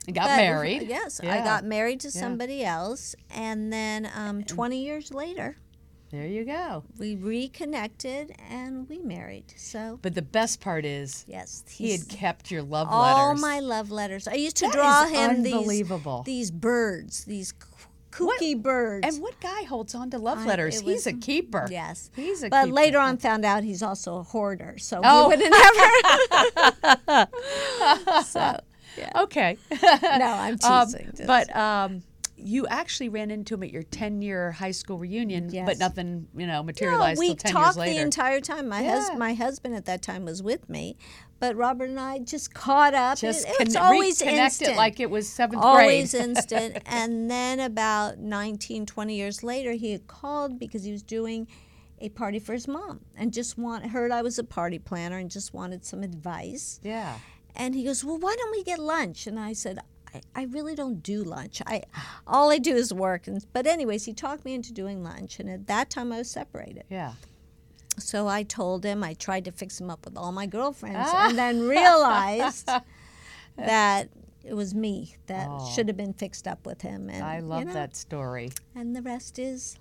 And 0.08 0.15
got 0.15 0.27
But- 0.27 0.38
married. 0.38 0.84
yes 0.84 1.20
i 1.22 1.38
got 1.44 1.63
married 1.65 2.00
to 2.01 2.08
Yeah. 2.10 2.22
somebody 2.22 2.63
else 2.63 3.15
and 3.30 3.72
then 3.72 4.10
um, 4.15 4.44
20 4.44 4.77
years 4.84 5.13
later 5.13 5.58
There 6.12 6.25
you 6.27 6.44
go. 6.46 6.84
we 6.98 7.15
reconnected 7.15 8.34
and 8.50 8.89
we 8.89 8.98
married 9.00 9.53
so 9.56 10.00
But 10.01 10.15
the 10.15 10.22
best 10.22 10.60
part 10.60 10.86
is 10.86 11.24
yes 11.27 11.63
he 11.70 11.91
had 11.91 12.08
kept 12.10 12.50
your 12.51 12.63
love 12.63 12.88
all 12.89 13.01
letters. 13.03 13.20
All 13.20 13.36
my 13.50 13.60
love 13.60 13.91
letters 13.91 14.27
i 14.27 14.34
used 14.34 14.58
to 14.58 14.65
That 14.68 14.74
draw 14.74 15.06
him 15.06 15.44
these 15.44 15.53
unbelievable. 15.53 16.24
these 16.25 16.50
birds 16.51 17.25
these 17.25 17.53
What- 18.18 18.39
kooky 18.41 18.62
birds 18.62 19.08
And 19.08 19.22
what 19.24 19.39
guy 19.39 19.63
holds 19.63 19.96
on 19.96 20.10
to 20.10 20.18
love 20.18 20.39
I- 20.39 20.46
letters? 20.46 20.82
He's 20.82 21.06
was- 21.06 21.08
a 21.08 21.13
keeper. 21.13 21.65
Yes. 21.72 22.10
He's 22.13 22.39
a 22.44 22.48
keeper. 22.48 22.50
But 22.50 22.63
keeper. 22.65 22.74
later 22.75 23.00
on 23.00 23.15
found 23.15 23.46
out 23.46 23.63
he's 23.63 23.82
also 23.82 24.18
a 24.18 24.24
hoarder, 24.24 24.75
so 24.80 25.00
Oh. 25.01 25.30
we 25.30 25.38
would 25.38 25.50
never. 25.50 27.27
so, 28.25 28.60
yeah. 28.98 29.21
Okay. 29.24 29.57
No, 29.81 30.25
I'm 30.25 30.57
Um, 30.63 30.86
teasing. 30.88 31.12
Just- 31.15 31.27
but 31.27 31.55
um, 31.55 32.03
you 32.38 32.65
actually 32.67 33.10
ran 33.10 33.29
into 33.31 33.53
him 33.53 33.63
at 33.63 33.71
your 33.71 33.83
10 33.83 34.21
year 34.21 34.51
high 34.51 34.71
school 34.71 34.98
reunion, 34.98 35.50
but 35.65 35.77
nothing, 35.77 36.27
you 36.36 36.48
know, 36.48 36.53
no, 36.57 36.63
materialized 36.63 37.19
we 37.19 37.27
till 37.27 37.36
10 37.36 37.51
talked 37.51 37.77
years 37.77 37.89
the 37.89 37.98
entire 38.01 38.41
time. 38.41 38.67
My 38.67 38.81
Yeah. 38.81 38.95
hus- 39.00 39.17
my 39.17 39.33
husband 39.36 39.75
at 39.75 39.86
that 39.86 40.01
time 40.01 40.25
was 40.25 40.41
with 40.41 40.67
me, 40.67 40.98
but 41.39 41.55
Robert 41.55 41.89
and 41.89 42.00
I 42.00 42.17
just 42.19 42.51
caught 42.53 42.93
up. 42.95 43.17
Just 43.19 43.48
it, 43.48 43.55
it 43.60 43.65
was 43.67 43.75
con- 43.75 43.86
always 43.93 44.21
reconnect 44.21 44.38
instant. 44.38 44.71
it 44.71 44.77
like 44.77 45.00
it 45.00 45.10
was 45.12 45.29
seventh 45.29 45.62
always 45.63 46.12
grade. 46.13 46.24
instant. 46.29 46.77
And 46.88 47.29
then 47.29 47.60
about 47.60 48.17
19, 48.17 48.86
20 48.88 49.15
years 49.15 49.43
later, 49.43 49.74
he 49.74 49.91
had 49.91 50.07
called 50.07 50.57
because 50.57 50.83
he 50.83 50.91
was 50.91 51.03
doing 51.03 51.48
a 52.00 52.10
party 52.10 52.39
for 52.39 52.53
his 52.53 52.67
mom 52.67 53.01
and 53.15 53.31
just 53.31 53.55
want 53.60 53.86
heard 53.86 54.12
I 54.12 54.24
was 54.24 54.39
a 54.39 54.43
party 54.43 54.79
planner 54.79 55.19
and 55.19 55.29
just 55.29 55.53
wanted 55.53 55.86
some 55.86 56.01
advice. 56.01 56.79
yeah. 56.83 57.19
And 57.55 57.75
he 57.75 57.84
goes, 57.84 58.03
Well, 58.03 58.17
why 58.17 58.36
don't 58.38 58.51
we 58.51 58.63
get 58.63 58.79
lunch? 58.79 59.27
And 59.27 59.39
I 59.39 59.53
said, 59.53 59.79
I, 60.13 60.22
I 60.36 60.43
really 60.46 60.75
don't 60.75 61.01
do 61.01 61.24
lunch. 61.24 61.62
I 61.65 61.84
all 62.27 62.51
I 62.51 62.58
do 62.58 62.75
is 62.75 62.93
work. 62.93 63.27
And 63.27 63.46
but 63.53 63.65
anyways, 63.67 64.05
he 64.05 64.13
talked 64.13 64.43
me 64.46 64.53
into 64.53 64.74
doing 64.74 65.03
lunch, 65.03 65.39
and 65.39 65.50
at 65.50 65.67
that 65.67 65.89
time 65.89 66.12
I 66.12 66.17
was 66.20 66.29
separated. 66.29 66.84
Yeah. 66.89 67.13
So 67.98 68.27
I 68.27 68.43
told 68.43 68.84
him 68.86 69.03
I 69.03 69.13
tried 69.13 69.46
to 69.46 69.51
fix 69.51 69.79
him 69.79 69.89
up 69.89 70.05
with 70.05 70.17
all 70.17 70.31
my 70.31 70.46
girlfriends, 70.48 71.10
and 71.13 71.38
then 71.38 71.62
realized 71.67 72.70
that 73.58 74.10
it 74.43 74.53
was 74.53 74.74
me 74.74 75.15
that 75.27 75.48
should 75.74 75.88
have 75.88 75.98
been 75.98 76.13
fixed 76.13 76.48
up 76.48 76.65
with 76.65 76.81
him. 76.81 77.10
And 77.10 77.22
Oh. 77.24 77.27
I 77.27 77.38
you 77.38 77.43
love 77.43 77.65
know, 77.67 77.74
that 77.74 77.96
story. 77.96 78.51
And 78.75 78.96
the 78.96 79.01
rest 79.01 79.38
is 79.39 79.77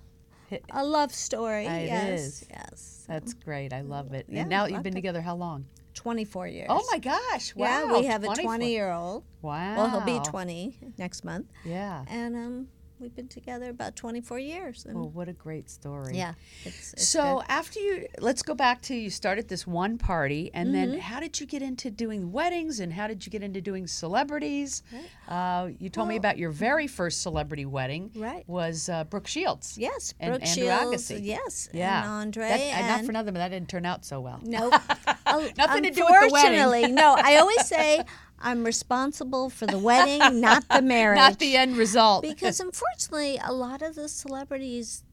a 0.71 0.85
love 0.85 1.13
story. 1.13 1.65
It 1.65 1.87
yes, 1.87 2.19
is. 2.19 2.45
yes. 2.49 3.05
That's 3.07 3.33
great. 3.33 3.73
I 3.73 3.81
love 3.81 4.13
it. 4.13 4.25
Yeah, 4.29 4.41
and 4.41 4.49
now 4.49 4.65
you've 4.65 4.83
been 4.83 4.93
it. 4.93 4.95
together 4.95 5.21
how 5.21 5.35
long? 5.35 5.65
24 5.93 6.47
years. 6.47 6.67
Oh 6.69 6.83
my 6.91 6.99
gosh. 6.99 7.55
Wow. 7.55 7.65
Yeah, 7.65 7.99
we 7.99 8.05
have 8.05 8.23
a 8.23 8.27
20 8.33 8.71
year 8.71 8.91
old. 8.91 9.23
Wow. 9.41 9.75
Well, 9.77 9.89
he'll 9.89 10.19
be 10.19 10.19
20 10.23 10.93
next 10.97 11.23
month. 11.23 11.47
Yeah. 11.63 12.05
And 12.07 12.35
um, 12.35 12.67
we've 13.01 13.15
been 13.15 13.27
together 13.27 13.69
about 13.69 13.95
24 13.95 14.39
years. 14.39 14.85
And 14.85 14.95
Well, 14.95 15.09
what 15.09 15.27
a 15.27 15.33
great 15.33 15.69
story. 15.69 16.15
yeah, 16.17 16.33
it's, 16.63 16.93
it's 16.93 17.07
So 17.07 17.37
good. 17.37 17.45
after 17.49 17.79
you, 17.79 18.07
let's 18.19 18.43
go 18.43 18.53
back 18.53 18.81
to 18.83 18.95
you 18.95 19.09
started 19.09 19.47
this 19.47 19.65
one 19.65 19.97
party, 19.97 20.51
and 20.53 20.73
then 20.73 20.91
Mm-hmm. 20.91 20.99
how 20.99 21.19
did 21.19 21.39
you 21.39 21.45
get 21.45 21.61
into 21.61 21.89
doing 21.91 22.31
weddings, 22.31 22.79
and 22.79 22.93
how 22.93 23.07
did 23.07 23.25
you 23.25 23.31
get 23.31 23.43
into 23.43 23.61
doing 23.61 23.87
celebrities? 23.87 24.83
Uh, 25.27 25.69
you 25.79 25.89
told 25.89 26.07
me 26.07 26.15
about 26.15 26.37
your 26.37 26.51
very 26.51 26.87
first 26.87 27.21
celebrity 27.21 27.65
wedding. 27.65 28.11
Right. 28.15 28.43
Was 28.47 28.89
uh, 28.89 29.03
Brooke 29.05 29.27
Shields. 29.27 29.77
Yes, 29.77 30.13
and 30.19 30.31
Brooke 30.31 30.47
Andre 30.47 30.63
Shields. 30.63 31.11
Agassi. 31.11 31.19
Yes, 31.23 31.69
Yeah. 31.73 32.01
and 32.03 32.09
Andre. 32.11 32.47
That- 32.49 32.59
and 32.59 32.87
not 32.87 33.05
for 33.05 33.11
nothing, 33.11 33.33
but 33.33 33.39
that 33.39 33.49
didn't 33.49 33.69
turn 33.69 33.85
out 33.85 34.05
so 34.05 34.21
well. 34.21 34.39
Nope. 34.43 34.73
Oh, 35.33 35.47
Nothing 35.57 35.83
to 35.83 35.91
do 35.91 36.03
with 36.03 36.09
the 36.09 36.29
wedding. 36.33 36.59
Unfortunately, 36.59 36.91
no. 36.91 37.15
I 37.17 37.37
always 37.37 37.65
say 37.65 38.03
I'm 38.41 38.63
responsible 38.63 39.49
for 39.49 39.65
the 39.65 39.77
wedding, 39.77 40.41
not 40.41 40.67
the 40.69 40.81
marriage. 40.81 41.17
Not 41.21 41.39
the 41.39 41.55
end 41.55 41.77
result. 41.77 42.23
because 42.23 42.59
unfortunately, 42.59 43.39
a 43.43 43.53
lot 43.53 43.81
of 43.81 43.95
the 43.95 44.07
celebrities 44.07 45.03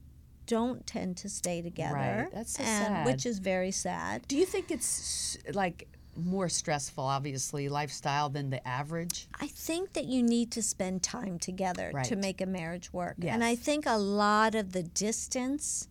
don't 0.46 0.86
tend 0.86 1.16
to 1.18 1.28
stay 1.28 1.60
together. 1.60 1.94
Right, 1.94 2.28
that's 2.32 2.54
so 2.54 2.62
and, 2.62 2.86
sad. 2.86 3.06
Which 3.06 3.26
is 3.26 3.38
very 3.38 3.70
sad. 3.70 4.26
do 4.28 4.36
you 4.36 4.46
think 4.46 4.70
it's 4.70 5.36
like 5.52 5.86
more 6.16 6.48
stressful, 6.48 7.04
obviously, 7.04 7.68
lifestyle 7.68 8.28
than 8.28 8.50
the 8.50 8.66
average? 8.66 9.28
I 9.40 9.46
think 9.46 9.92
that 9.92 10.06
you 10.06 10.22
need 10.22 10.50
to 10.52 10.62
spend 10.62 11.02
time 11.02 11.38
together 11.38 11.92
to 12.04 12.16
make 12.16 12.40
a 12.40 12.46
marriage 12.46 12.92
work. 12.92 13.16
And 13.22 13.44
I 13.44 13.54
think 13.54 13.84
a 13.86 13.98
lot 13.98 14.54
of 14.54 14.72
the 14.72 14.82
distance 14.82 15.88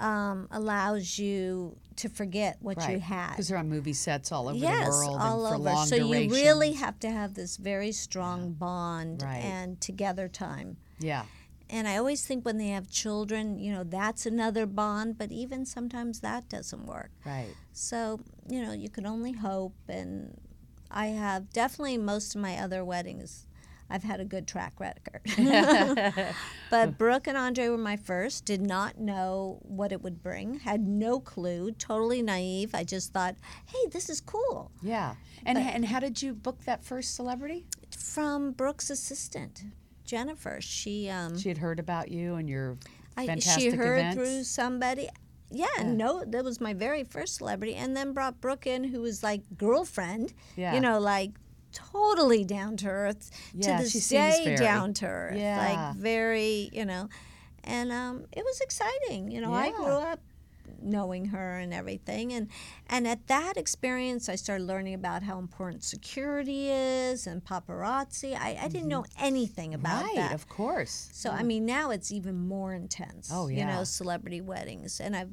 um, 0.00 0.48
allows 0.50 1.18
you 1.18 1.76
to 1.96 2.08
forget 2.08 2.56
what 2.60 2.88
you 2.88 2.98
had. 2.98 3.30
Because 3.30 3.48
they're 3.48 3.58
on 3.58 3.68
movie 3.68 3.92
sets 3.92 4.32
all 4.32 4.48
over 4.48 4.56
yes, 4.56 4.84
the 4.84 4.90
world 4.90 5.12
Yes, 5.20 5.22
all 5.22 5.46
and 5.46 5.66
over. 5.66 5.86
so 5.86 5.96
you 5.96 6.30
really 6.30 6.72
have 6.72 6.98
to 7.00 7.10
have 7.10 7.34
this 7.34 7.56
very 7.58 7.92
strong 7.92 8.52
bond 8.52 9.22
Right. 9.22 9.44
and 9.44 9.80
together 9.80 10.26
time. 10.26 10.78
Yeah. 10.98 11.24
And 11.68 11.86
I 11.86 11.98
always 11.98 12.24
think 12.26 12.44
when 12.44 12.58
they 12.58 12.68
have 12.68 12.90
children, 12.90 13.58
you 13.58 13.72
know, 13.72 13.84
that's 13.84 14.26
another 14.26 14.66
bond, 14.66 15.18
but 15.18 15.30
even 15.30 15.64
sometimes 15.64 16.20
that 16.20 16.48
doesn't 16.48 16.86
work. 16.86 17.10
Right. 17.24 17.54
So, 17.72 18.20
you 18.48 18.62
know, 18.62 18.72
you 18.72 18.88
can 18.88 19.06
only 19.06 19.32
hope. 19.32 19.74
And 19.88 20.40
I 20.90 21.08
have 21.08 21.52
definitely 21.52 21.98
most 21.98 22.34
of 22.34 22.40
my 22.40 22.56
other 22.56 22.84
weddings, 22.84 23.46
I've 23.90 24.04
had 24.04 24.20
a 24.20 24.24
good 24.24 24.46
track 24.46 24.74
record. 24.78 25.20
but 26.70 26.96
Brooke 26.96 27.26
and 27.26 27.36
Andre 27.36 27.68
were 27.68 27.76
my 27.78 27.96
first, 27.96 28.44
did 28.44 28.62
not 28.62 28.98
know 28.98 29.58
what 29.62 29.92
it 29.92 30.00
would 30.02 30.22
bring, 30.22 30.60
had 30.60 30.86
no 30.86 31.18
clue, 31.18 31.72
totally 31.72 32.22
naive. 32.22 32.74
I 32.74 32.84
just 32.84 33.12
thought, 33.12 33.34
hey, 33.66 33.88
this 33.90 34.08
is 34.08 34.20
cool. 34.20 34.70
Yeah. 34.82 35.14
And 35.44 35.58
and 35.58 35.86
how 35.86 36.00
did 36.00 36.22
you 36.22 36.34
book 36.34 36.64
that 36.64 36.84
first 36.84 37.14
celebrity? 37.14 37.66
From 37.96 38.52
Brooke's 38.52 38.90
assistant, 38.90 39.64
Jennifer. 40.04 40.58
She, 40.60 41.08
um, 41.08 41.38
She 41.38 41.48
had 41.48 41.58
heard 41.58 41.80
about 41.80 42.10
you 42.10 42.36
and 42.36 42.48
your 42.48 42.76
I, 43.16 43.26
fantastic 43.26 43.62
she 43.62 43.70
heard 43.70 43.98
events. 43.98 44.16
through 44.16 44.44
somebody. 44.44 45.08
Yeah, 45.52 45.66
no, 45.82 46.24
that 46.24 46.44
was 46.44 46.60
my 46.60 46.74
very 46.74 47.02
first 47.02 47.36
celebrity, 47.36 47.74
and 47.74 47.96
then 47.96 48.12
brought 48.12 48.40
Brooke 48.40 48.68
in, 48.68 48.84
who 48.84 49.00
was 49.00 49.22
like 49.24 49.42
girlfriend. 49.56 50.32
Yeah. 50.56 50.74
You 50.74 50.80
know, 50.80 51.00
like 51.00 51.32
totally 51.72 52.44
down 52.44 52.76
to 52.78 52.88
earth. 52.88 53.30
Yeah, 53.54 53.78
to 53.78 53.82
this 53.84 54.08
day, 54.08 54.42
very- 54.44 54.56
down 54.56 54.94
to 54.94 55.06
earth. 55.06 55.36
Yeah. 55.36 55.58
Like 55.58 55.96
very, 55.96 56.70
you 56.72 56.84
know, 56.84 57.08
and 57.64 57.92
um, 57.92 58.24
it 58.32 58.44
was 58.44 58.60
exciting. 58.60 59.30
You 59.30 59.40
know, 59.40 59.52
I 59.52 59.70
grew 59.70 59.86
up 59.86 60.20
knowing 60.82 61.26
her 61.26 61.58
and 61.58 61.74
everything 61.74 62.32
and 62.32 62.48
and 62.88 63.06
at 63.06 63.26
that 63.26 63.56
experience 63.58 64.30
i 64.30 64.34
started 64.36 64.64
learning 64.66 64.94
about 64.94 65.22
how 65.22 65.38
important 65.38 65.82
security 65.84 66.70
is 66.70 67.26
and 67.26 67.44
paparazzi 67.44 68.34
i, 68.34 68.56
I 68.58 68.68
didn't 68.68 68.88
know 68.88 69.04
anything 69.18 69.74
about 69.74 70.04
Mm-hmm. 70.04 70.06
right, 70.06 70.28
that 70.30 70.32
of 70.34 70.48
course. 70.48 71.10
so 71.12 71.30
I 71.30 71.42
mean, 71.42 71.66
now 71.66 71.90
it's 71.90 72.10
even 72.12 72.36
more 72.48 72.72
intense. 72.72 73.28
Oh, 73.32 73.48
yeah. 73.48 73.58
You 73.58 73.66
know, 73.66 73.84
celebrity 73.84 74.40
weddings, 74.40 75.00
and 75.00 75.14
I've, 75.16 75.28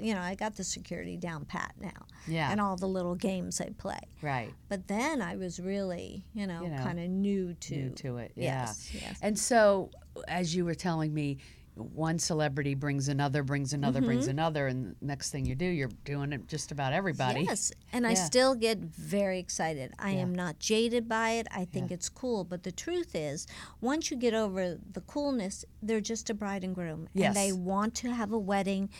you 0.00 0.14
know, 0.14 0.20
I 0.20 0.34
got 0.34 0.54
the 0.56 0.64
security 0.64 1.16
down 1.16 1.44
pat 1.44 1.74
now. 1.80 2.06
Yeah. 2.26 2.50
And 2.50 2.60
all 2.60 2.76
the 2.76 2.88
little 2.88 3.14
games 3.14 3.60
I 3.60 3.70
play. 3.70 4.00
Right. 4.22 4.52
But 4.68 4.88
then 4.88 5.22
I 5.22 5.36
was 5.36 5.60
really, 5.60 6.24
you 6.34 6.46
know, 6.46 6.62
You 6.62 6.70
know, 6.70 6.82
kind 6.82 6.98
of 6.98 7.08
new 7.08 7.54
to. 7.54 7.76
New 7.76 7.90
to 7.90 8.18
it. 8.18 8.32
Yeah. 8.34 8.66
Yes. 8.66 8.90
Yes. 8.94 9.18
And 9.22 9.38
so, 9.38 9.90
as 10.26 10.54
you 10.54 10.64
were 10.64 10.74
telling 10.74 11.12
me, 11.14 11.38
one 11.74 12.18
celebrity 12.18 12.74
brings 12.74 13.08
another, 13.08 13.44
brings 13.44 13.72
another, 13.72 14.00
brings 14.00 14.24
Mm-hmm. 14.24 14.30
another, 14.30 14.66
and 14.66 14.96
next 15.00 15.30
thing 15.30 15.46
you 15.46 15.54
do, 15.54 15.64
you're 15.64 15.90
doing 16.04 16.32
it 16.32 16.48
just 16.48 16.72
about 16.72 16.92
everybody. 16.92 17.42
Yes, 17.42 17.70
and 17.92 18.04
I 18.04 18.14
still 18.14 18.56
get 18.56 18.78
very 18.78 19.38
excited. 19.38 19.92
I 19.96 20.10
am 20.10 20.34
not 20.34 20.58
jaded 20.58 21.08
by 21.08 21.30
it. 21.34 21.46
I 21.54 21.64
think 21.64 21.92
it's 21.92 22.08
cool. 22.08 22.42
But 22.42 22.64
the 22.64 22.72
truth 22.72 23.14
is, 23.14 23.46
once 23.80 24.10
you 24.10 24.16
get 24.16 24.34
over 24.34 24.76
the 24.90 25.02
coolness, 25.02 25.64
they're 25.80 26.00
just 26.00 26.28
a 26.30 26.34
bride 26.34 26.64
and 26.64 26.74
groom. 26.74 27.08
Yes. 27.14 27.28
And 27.28 27.36
they 27.36 27.52
want 27.52 27.94
to 27.96 28.12
have 28.12 28.32
a 28.32 28.38
wedding 28.38 28.90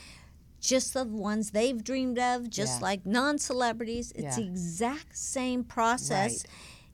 just 0.60 0.94
the 0.94 1.04
ones 1.04 1.50
they've 1.50 1.82
dreamed 1.82 2.18
of, 2.18 2.50
just 2.50 2.80
Yeah. 2.80 2.84
like 2.84 3.06
non 3.06 3.38
celebrities. 3.38 4.12
It's 4.14 4.36
the 4.36 4.44
exact 4.44 5.16
same 5.16 5.64
process. 5.64 6.44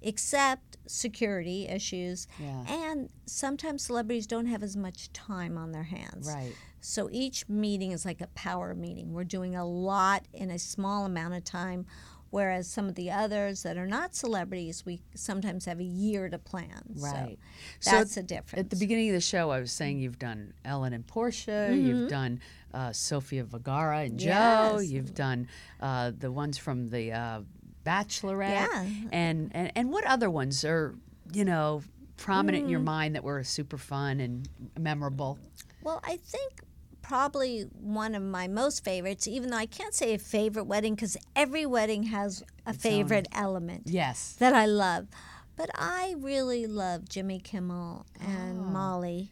Except 0.06 0.76
security 0.86 1.66
issues. 1.66 2.28
Yeah. 2.38 2.64
And 2.68 3.08
sometimes 3.26 3.82
celebrities 3.82 4.26
don't 4.26 4.46
have 4.46 4.62
as 4.62 4.76
much 4.76 5.12
time 5.12 5.56
on 5.56 5.72
their 5.72 5.84
hands. 5.84 6.28
Right. 6.28 6.52
So 6.80 7.08
each 7.10 7.48
meeting 7.48 7.92
is 7.92 8.04
like 8.04 8.20
a 8.20 8.26
power 8.28 8.74
meeting. 8.74 9.12
We're 9.12 9.24
doing 9.24 9.56
a 9.56 9.64
lot 9.64 10.26
in 10.34 10.50
a 10.50 10.58
small 10.58 11.06
amount 11.06 11.32
of 11.32 11.42
time, 11.42 11.86
whereas 12.28 12.68
some 12.68 12.86
of 12.88 12.94
the 12.94 13.10
others 13.10 13.62
that 13.62 13.78
are 13.78 13.86
not 13.86 14.14
celebrities, 14.14 14.84
we 14.84 15.00
sometimes 15.14 15.64
have 15.64 15.80
a 15.80 15.84
year 15.84 16.28
to 16.28 16.38
plan. 16.38 16.82
Right. 16.96 17.38
So 17.80 17.90
So 17.90 17.96
that's 17.96 18.14
the 18.16 18.22
difference. 18.22 18.60
At 18.60 18.70
the 18.70 18.76
beginning 18.76 19.08
of 19.08 19.14
the 19.14 19.22
show, 19.22 19.50
I 19.50 19.60
was 19.60 19.72
saying 19.72 20.00
you've 20.00 20.18
done 20.18 20.52
Ellen 20.66 20.92
and 20.92 21.06
Portia, 21.06 21.70
you've 21.72 21.96
mm-hmm. 21.96 22.08
done 22.08 22.40
uh, 22.74 22.92
Sofia 22.92 23.44
Vergara 23.44 24.00
and 24.00 24.18
Joe. 24.18 24.78
Yes. 24.80 24.86
you've 24.90 25.14
done 25.14 25.48
uh, 25.80 26.10
the 26.18 26.30
ones 26.30 26.58
from 26.58 26.88
the 26.88 27.12
uh, 27.12 27.40
Bachelorette, 27.86 28.50
Yeah. 28.50 28.86
and, 29.12 29.50
and 29.54 29.72
and 29.76 29.90
what 29.90 30.04
other 30.04 30.30
ones 30.30 30.64
are 30.64 30.94
you 31.32 31.44
know 31.44 31.82
prominent 32.16 32.64
in 32.64 32.70
your 32.70 32.80
Mm. 32.80 32.84
mind 32.84 33.14
that 33.14 33.24
were 33.24 33.42
super 33.44 33.78
fun 33.78 34.20
and 34.20 34.48
memorable? 34.78 35.38
Well, 35.82 36.00
I 36.04 36.16
think 36.16 36.60
probably 37.02 37.62
one 37.80 38.14
of 38.14 38.22
my 38.22 38.48
most 38.48 38.82
favorites, 38.84 39.26
even 39.28 39.50
though 39.50 39.58
I 39.58 39.66
can't 39.66 39.92
say 39.94 40.14
a 40.14 40.18
favorite 40.18 40.64
wedding 40.64 40.94
because 40.94 41.16
every 41.36 41.66
wedding 41.66 42.04
has 42.04 42.42
a 42.66 42.72
favorite 42.72 43.28
element. 43.32 43.82
Yes. 43.86 44.34
that 44.38 44.54
I 44.54 44.64
love. 44.66 45.08
But 45.56 45.70
I 45.74 46.14
really 46.18 46.66
love 46.66 47.08
Jimmy 47.08 47.38
Kimmel 47.38 48.06
and 48.20 48.60
Oh. 48.60 48.62
Molly. 48.64 49.30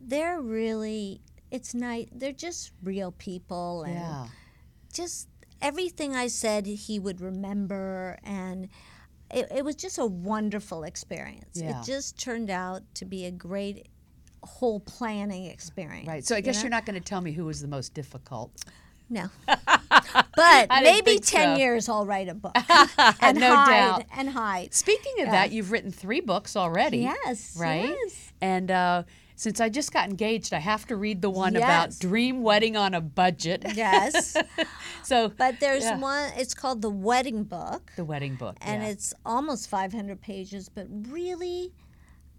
They're 0.00 0.40
really 0.40 1.20
it's 1.50 1.74
nice. 1.74 2.06
They're 2.12 2.32
just 2.32 2.72
real 2.82 3.12
people 3.12 3.84
and 3.84 3.94
Yeah. 3.94 4.26
just 4.92 5.28
everything 5.62 6.14
I 6.14 6.26
said 6.28 6.66
he 6.66 6.98
would 6.98 7.20
remember 7.20 8.18
and 8.22 8.68
it, 9.30 9.48
it 9.56 9.64
was 9.64 9.74
just 9.74 9.98
a 9.98 10.06
wonderful 10.06 10.84
experience. 10.84 11.60
Yeah. 11.60 11.80
It 11.80 11.86
just 11.86 12.18
turned 12.18 12.50
out 12.50 12.82
to 12.94 13.04
be 13.04 13.24
a 13.24 13.30
great 13.30 13.88
whole 14.44 14.80
planning 14.80 15.46
experience. 15.46 16.06
Right. 16.06 16.24
So 16.24 16.34
I 16.34 16.38
you 16.38 16.44
guess 16.44 16.56
know? 16.56 16.62
you're 16.62 16.70
not 16.70 16.86
going 16.86 16.94
to 16.94 17.04
tell 17.04 17.20
me 17.20 17.32
who 17.32 17.44
was 17.44 17.60
the 17.60 17.68
most 17.68 17.94
difficult. 17.94 18.52
No. 19.08 19.28
But 20.36 20.68
maybe 20.82 21.18
10 21.18 21.22
so. 21.22 21.58
years 21.58 21.88
I'll 21.88 22.04
write 22.04 22.28
a 22.28 22.34
book. 22.34 22.52
and 23.20 23.38
No 23.40 23.54
hide, 23.56 23.70
doubt. 23.70 24.02
And 24.14 24.28
hide. 24.28 24.74
Speaking 24.74 25.22
of 25.22 25.30
that, 25.30 25.50
you've 25.50 25.72
written 25.72 25.90
three 25.90 26.20
books 26.20 26.56
already. 26.56 26.98
Yes. 26.98 27.56
right? 27.58 27.88
Yes. 27.88 28.32
And 28.42 28.70
uh, 28.70 29.02
since 29.36 29.60
I 29.60 29.68
just 29.68 29.92
got 29.92 30.08
engaged, 30.08 30.52
I 30.54 30.58
have 30.58 30.86
to 30.86 30.96
read 30.96 31.20
the 31.20 31.30
one 31.30 31.56
about 31.56 31.98
dream 31.98 32.42
wedding 32.42 32.76
on 32.76 32.94
a 32.94 33.00
budget. 33.02 33.64
Yes. 33.74 34.36
so, 35.02 35.28
But 35.28 35.60
there's 35.60 35.84
Yeah. 35.84 35.98
one, 35.98 36.32
it's 36.36 36.54
called 36.54 36.80
The 36.82 36.90
Wedding 36.90 37.44
Book, 37.44 37.92
the 37.96 38.04
wedding 38.04 38.36
book, 38.36 38.56
and 38.62 38.82
yeah. 38.82 38.88
it's 38.88 39.12
almost 39.24 39.68
500 39.68 40.20
pages, 40.20 40.68
but 40.68 40.86
really 40.90 41.72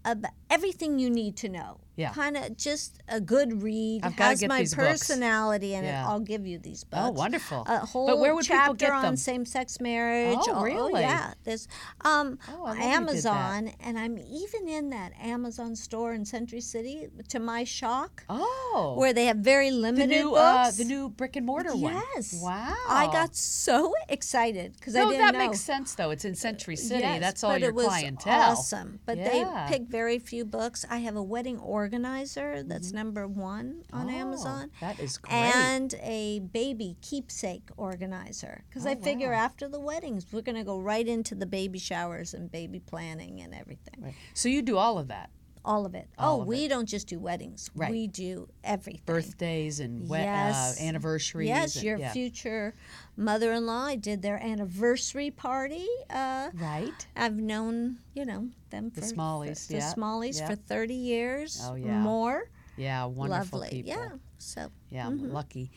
about 0.04 0.32
everything 0.50 0.98
you 0.98 1.08
need 1.08 1.36
to 1.36 1.48
know. 1.48 1.78
Yeah. 1.98 2.12
kind 2.12 2.36
of 2.36 2.56
just 2.56 3.00
a 3.08 3.20
good 3.20 3.62
read. 3.62 4.00
I've 4.04 4.14
has 4.14 4.44
my 4.44 4.60
these 4.60 4.74
books. 4.74 5.00
personality 5.00 5.74
in 5.74 5.82
Yeah. 5.84 6.04
it. 6.04 6.08
I'll 6.08 6.20
give 6.20 6.46
you 6.46 6.58
these 6.58 6.84
books. 6.84 7.02
Oh, 7.04 7.10
wonderful. 7.10 7.64
A 7.66 7.78
whole 7.80 8.06
But 8.06 8.18
where 8.20 8.34
would 8.34 8.44
people 8.44 8.56
chapter 8.58 8.86
get 8.86 8.92
on 8.92 9.16
same-sex 9.16 9.80
marriage. 9.80 10.38
Oh, 10.42 10.62
really? 10.62 11.00
yeah. 11.02 11.34
There's 11.44 11.66
um, 12.04 12.38
Oh, 12.50 12.64
I 12.64 12.68
love 12.68 12.76
you. 12.78 12.84
Amazon, 12.84 13.72
and 13.80 13.98
I'm 13.98 14.16
even 14.18 14.68
in 14.68 14.90
that 14.90 15.12
Amazon 15.20 15.74
store 15.74 16.14
in 16.14 16.24
Century 16.24 16.60
City. 16.60 17.08
To 17.28 17.38
my 17.40 17.64
shock, 17.64 18.24
Oh. 18.28 18.94
where 18.96 19.12
they 19.12 19.24
have 19.26 19.38
very 19.38 19.70
limited 19.70 20.08
the 20.08 20.14
new 20.14 20.34
uh, 20.34 20.64
books. 20.64 20.76
the 20.76 20.84
new 20.84 21.08
brick 21.08 21.34
and 21.36 21.44
mortar 21.44 21.74
one. 21.76 21.94
Yes. 22.14 22.38
Wow. 22.40 22.74
I 22.88 23.06
got 23.12 23.34
so 23.34 23.92
excited 24.08 24.74
because 24.78 24.94
I 24.94 25.00
didn't 25.00 25.12
know. 25.12 25.18
So 25.18 25.22
that 25.26 25.32
know. 25.34 25.46
makes 25.46 25.60
sense 25.60 25.94
though. 25.94 26.10
It's 26.10 26.24
in 26.24 26.34
Century 26.36 26.76
City. 26.76 27.00
Yes, 27.02 27.20
That's 27.20 27.42
all 27.44 27.50
but 27.52 27.60
your 27.60 27.70
it 27.70 27.74
was 27.74 27.86
clientele. 27.86 28.52
Awesome, 28.52 29.00
but 29.04 29.18
Yeah. 29.18 29.66
they 29.68 29.72
pick 29.78 29.88
very 29.88 30.18
few 30.18 30.44
books. 30.44 30.84
I 30.88 30.98
have 30.98 31.16
a 31.16 31.22
wedding 31.22 31.58
organizer 31.92 32.62
that's 32.64 32.92
number 32.92 33.26
one 33.26 33.82
on 33.92 34.06
Mm-hmm. 34.08 34.16
Oh, 34.16 34.18
Amazon, 34.20 34.70
That 34.80 35.00
is 35.00 35.18
great. 35.18 35.32
and 35.34 35.94
a 36.02 36.40
baby 36.40 36.96
keepsake 37.00 37.70
organizer. 37.76 38.64
Because 38.68 38.86
I 38.86 38.92
Oh, 38.92 38.96
figure 39.02 39.30
wow. 39.30 39.38
after 39.38 39.68
the 39.68 39.80
weddings, 39.80 40.26
we're 40.32 40.42
going 40.42 40.56
to 40.56 40.64
go 40.64 40.78
right 40.80 41.06
into 41.06 41.34
the 41.34 41.46
baby 41.46 41.78
showers 41.78 42.34
and 42.34 42.50
baby 42.50 42.80
planning 42.80 43.40
and 43.40 43.54
everything. 43.54 43.94
Right. 43.98 44.14
So 44.34 44.48
you 44.48 44.62
do 44.62 44.76
all 44.76 44.98
of 44.98 45.08
that. 45.08 45.30
All 45.68 45.84
of 45.84 45.94
it. 45.94 46.08
All 46.18 46.38
oh, 46.38 46.40
of 46.40 46.46
we 46.46 46.66
don't 46.66 46.86
just 46.88 47.08
do 47.08 47.18
weddings. 47.18 47.70
Right. 47.74 47.90
We 47.90 48.06
do 48.06 48.48
everything. 48.64 49.02
Birthdays 49.04 49.80
and 49.80 50.08
we- 50.08 50.16
Yes. 50.16 50.80
uh, 50.80 50.82
anniversaries. 50.82 51.48
Yes, 51.48 51.74
and- 51.76 51.84
your 51.84 51.98
yeah. 51.98 52.10
future 52.14 52.74
mother-in-law. 53.18 53.84
I 53.84 53.96
did 53.96 54.22
their 54.22 54.42
anniversary 54.42 55.30
party. 55.30 55.86
Uh, 56.08 56.48
Right. 56.54 57.06
I've 57.14 57.36
known, 57.36 57.98
you 58.14 58.24
know, 58.24 58.48
them 58.70 58.88
The 58.94 59.02
for 59.02 59.06
Smalleys, 59.08 59.66
the 59.66 59.74
yeah, 59.74 59.92
Smalleys 59.92 60.38
yeah. 60.38 60.48
for 60.48 60.56
30 60.56 60.94
years 60.94 61.60
Oh, 61.62 61.74
yeah. 61.74 62.00
more. 62.00 62.48
Yeah. 62.78 63.04
Wonderful 63.04 63.58
Lovely. 63.58 63.82
people. 63.82 63.92
Yeah. 63.92 64.08
So, 64.38 64.70
Yeah, 64.88 65.06
I'm 65.06 65.32
lucky. 65.34 65.70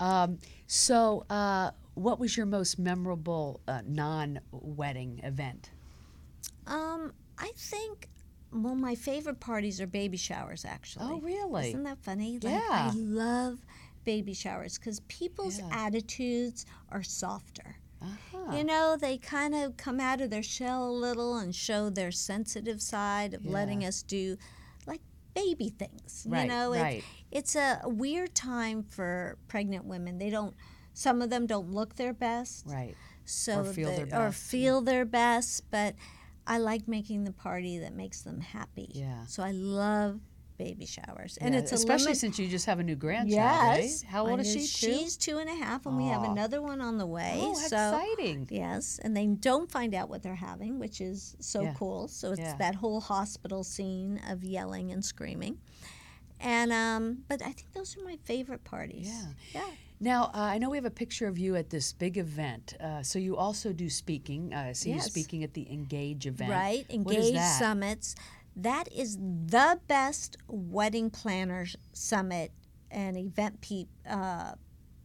Um, 0.00 0.38
so, 0.66 1.24
uh, 1.30 1.70
what 1.94 2.18
was 2.18 2.36
your 2.36 2.46
most 2.46 2.80
memorable 2.80 3.60
uh, 3.68 3.82
non-wedding 3.86 5.20
event? 5.22 5.70
um, 6.66 7.12
I 7.38 7.52
think 7.54 8.08
well, 8.62 8.74
my 8.74 8.94
favorite 8.94 9.40
parties 9.40 9.80
are 9.80 9.86
baby 9.86 10.16
showers. 10.16 10.64
Actually. 10.64 11.06
Oh, 11.10 11.18
really? 11.20 11.68
Isn't 11.68 11.84
that 11.84 11.98
funny? 11.98 12.38
Like, 12.42 12.52
Yeah. 12.54 12.90
I 12.90 12.90
love 12.94 13.58
baby 14.04 14.34
showers 14.34 14.78
because 14.78 15.00
people's 15.08 15.58
Yeah. 15.58 15.68
attitudes 15.72 16.64
are 16.90 17.02
softer. 17.02 17.76
Uh-huh. 18.00 18.54
You 18.56 18.62
know, 18.62 18.96
they 19.00 19.16
kind 19.18 19.54
of 19.54 19.76
come 19.76 19.98
out 20.00 20.20
of 20.20 20.30
their 20.30 20.42
shell 20.42 20.88
a 20.88 20.92
little 20.92 21.36
and 21.38 21.54
show 21.54 21.88
their 21.90 22.12
sensitive 22.12 22.80
side 22.82 23.32
of 23.34 23.44
letting 23.46 23.84
us 23.84 24.02
do 24.02 24.36
like 24.86 25.00
baby 25.34 25.70
things. 25.70 26.24
Right, 26.28 26.42
you 26.42 26.48
know, 26.48 26.72
right. 26.72 27.02
it's 27.32 27.56
a 27.56 27.80
weird 27.84 28.34
time 28.34 28.82
for 28.82 29.38
pregnant 29.48 29.86
women. 29.86 30.18
They 30.18 30.30
don't 30.30 30.54
some 30.92 31.20
of 31.20 31.28
them 31.30 31.46
don't 31.46 31.70
look 31.72 31.96
their 31.96 32.12
best. 32.14 32.64
Right. 32.66 32.94
So 33.24 33.60
Or 33.60 33.64
feel 33.64 33.88
their 33.96 34.06
they- 34.06 34.16
or 34.16 34.28
best, 34.28 34.42
feel 34.42 34.80
their 34.82 35.04
best, 35.04 35.70
but 35.70 35.94
I 36.46 36.58
like 36.58 36.86
making 36.88 37.24
the 37.24 37.32
party 37.32 37.78
that 37.80 37.94
makes 37.94 38.22
them 38.22 38.40
happy. 38.40 38.90
Yeah. 38.94 39.24
So 39.26 39.42
I 39.42 39.50
love 39.52 40.20
baby 40.58 40.86
showers. 40.86 41.36
And 41.38 41.52
Yeah, 41.52 41.60
it's 41.60 41.72
a 41.72 41.74
especially 41.74 42.04
limit- 42.06 42.18
since 42.18 42.38
you 42.38 42.48
just 42.48 42.64
have 42.64 42.78
a 42.78 42.82
new 42.82 42.94
grandchild, 42.96 43.30
Yes. 43.30 44.02
right? 44.04 44.10
How 44.10 44.26
old 44.26 44.40
is 44.40 44.46
she? 44.50 44.60
Two. 44.60 44.64
She's 44.94 45.16
two 45.18 45.36
and 45.36 45.50
a 45.50 45.54
half, 45.54 45.84
and 45.84 45.98
we 45.98 46.06
have 46.06 46.22
another 46.22 46.62
one 46.62 46.80
on 46.80 46.96
the 46.96 47.04
way. 47.06 47.36
oh, 47.42 47.52
so 47.54 47.66
exciting! 47.66 48.48
yes, 48.50 48.98
and 49.02 49.14
they 49.14 49.26
don't 49.26 49.70
find 49.70 49.94
out 49.94 50.08
what 50.08 50.22
they're 50.22 50.34
having, 50.34 50.78
which 50.78 51.02
is 51.02 51.36
so 51.40 51.60
Yeah. 51.62 51.74
cool. 51.74 52.08
So 52.08 52.30
it's 52.32 52.40
Yeah. 52.40 52.56
that 52.56 52.76
whole 52.76 53.02
hospital 53.02 53.64
scene 53.64 54.18
of 54.30 54.42
yelling 54.44 54.90
and 54.92 55.04
screaming. 55.04 55.58
And 56.40 56.72
um, 56.72 57.18
but 57.28 57.40
I 57.42 57.52
think 57.52 57.72
those 57.72 57.96
are 57.96 58.04
my 58.04 58.16
favorite 58.24 58.64
parties. 58.64 59.08
Yeah. 59.08 59.60
Yeah. 59.60 59.70
Now, 59.98 60.24
uh, 60.34 60.40
I 60.40 60.58
know 60.58 60.68
we 60.68 60.76
have 60.76 60.84
a 60.84 60.90
picture 60.90 61.26
of 61.26 61.38
you 61.38 61.56
at 61.56 61.70
this 61.70 61.94
big 61.94 62.18
event. 62.18 62.74
Uh, 62.78 63.02
so 63.02 63.18
you 63.18 63.36
also 63.36 63.72
do 63.72 63.88
speaking. 63.88 64.52
Uh, 64.52 64.66
I 64.68 64.72
see 64.72 64.90
you 64.90 64.96
Yes. 64.96 65.06
speaking 65.06 65.42
at 65.42 65.54
the 65.54 65.66
Engage 65.72 66.26
event. 66.26 66.50
Right. 66.50 66.84
Engage? 66.90 67.38
Summits. 67.38 68.14
That 68.54 68.92
is 68.92 69.16
the 69.16 69.80
best 69.88 70.36
wedding 70.48 71.08
planners 71.10 71.76
summit 71.94 72.52
and 72.90 73.16
event 73.16 73.60
pe- 73.62 73.86
uh, 74.08 74.52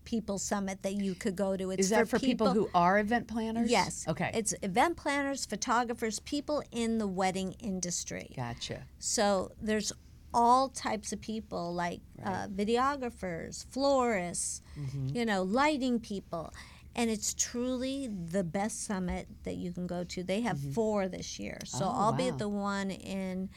people 0.04 0.38
summit 0.40 0.84
that 0.84 0.94
you 0.96 1.16
could 1.16 1.36
go 1.38 1.56
to. 1.56 1.72
It's 1.72 1.84
Is 1.84 1.90
that 1.92 2.10
for 2.10 2.20
people, 2.20 2.52
who 2.52 2.70
are 2.74 3.00
event 3.00 3.28
planners? 3.30 3.72
Yes. 3.72 4.06
Okay. 4.10 4.32
It's 4.34 4.54
event 4.62 4.98
planners, 4.98 5.46
photographers, 5.46 6.20
people 6.20 6.64
in 6.72 6.98
the 6.98 7.08
wedding 7.08 7.54
industry. 7.60 8.34
gotcha. 8.36 8.84
So 9.00 9.52
there's 9.62 9.94
all 10.34 10.70
types 10.70 11.12
of 11.14 11.20
people 11.22 11.74
like 11.74 12.02
uh, 12.24 12.48
videographers, 12.48 13.66
florists, 13.72 14.62
Mm-hmm. 14.80 15.16
you 15.18 15.26
know, 15.26 15.44
lighting 15.44 16.00
people. 16.00 16.54
And 16.96 17.10
it's 17.10 17.34
truly 17.34 18.08
the 18.08 18.44
best 18.44 18.84
summit 18.86 19.28
that 19.44 19.56
you 19.56 19.72
can 19.72 19.88
go 19.88 20.04
to. 20.06 20.24
They 20.24 20.42
have 20.42 20.60
four 20.60 21.08
this 21.08 21.40
year. 21.40 21.60
So 21.66 21.86
Mm-hmm. 21.86 21.96
Oh, 21.98 22.02
I'll 22.02 22.14
be 22.14 22.28
at 22.28 22.38
the 22.38 22.50
one 22.50 22.92
in 22.92 23.50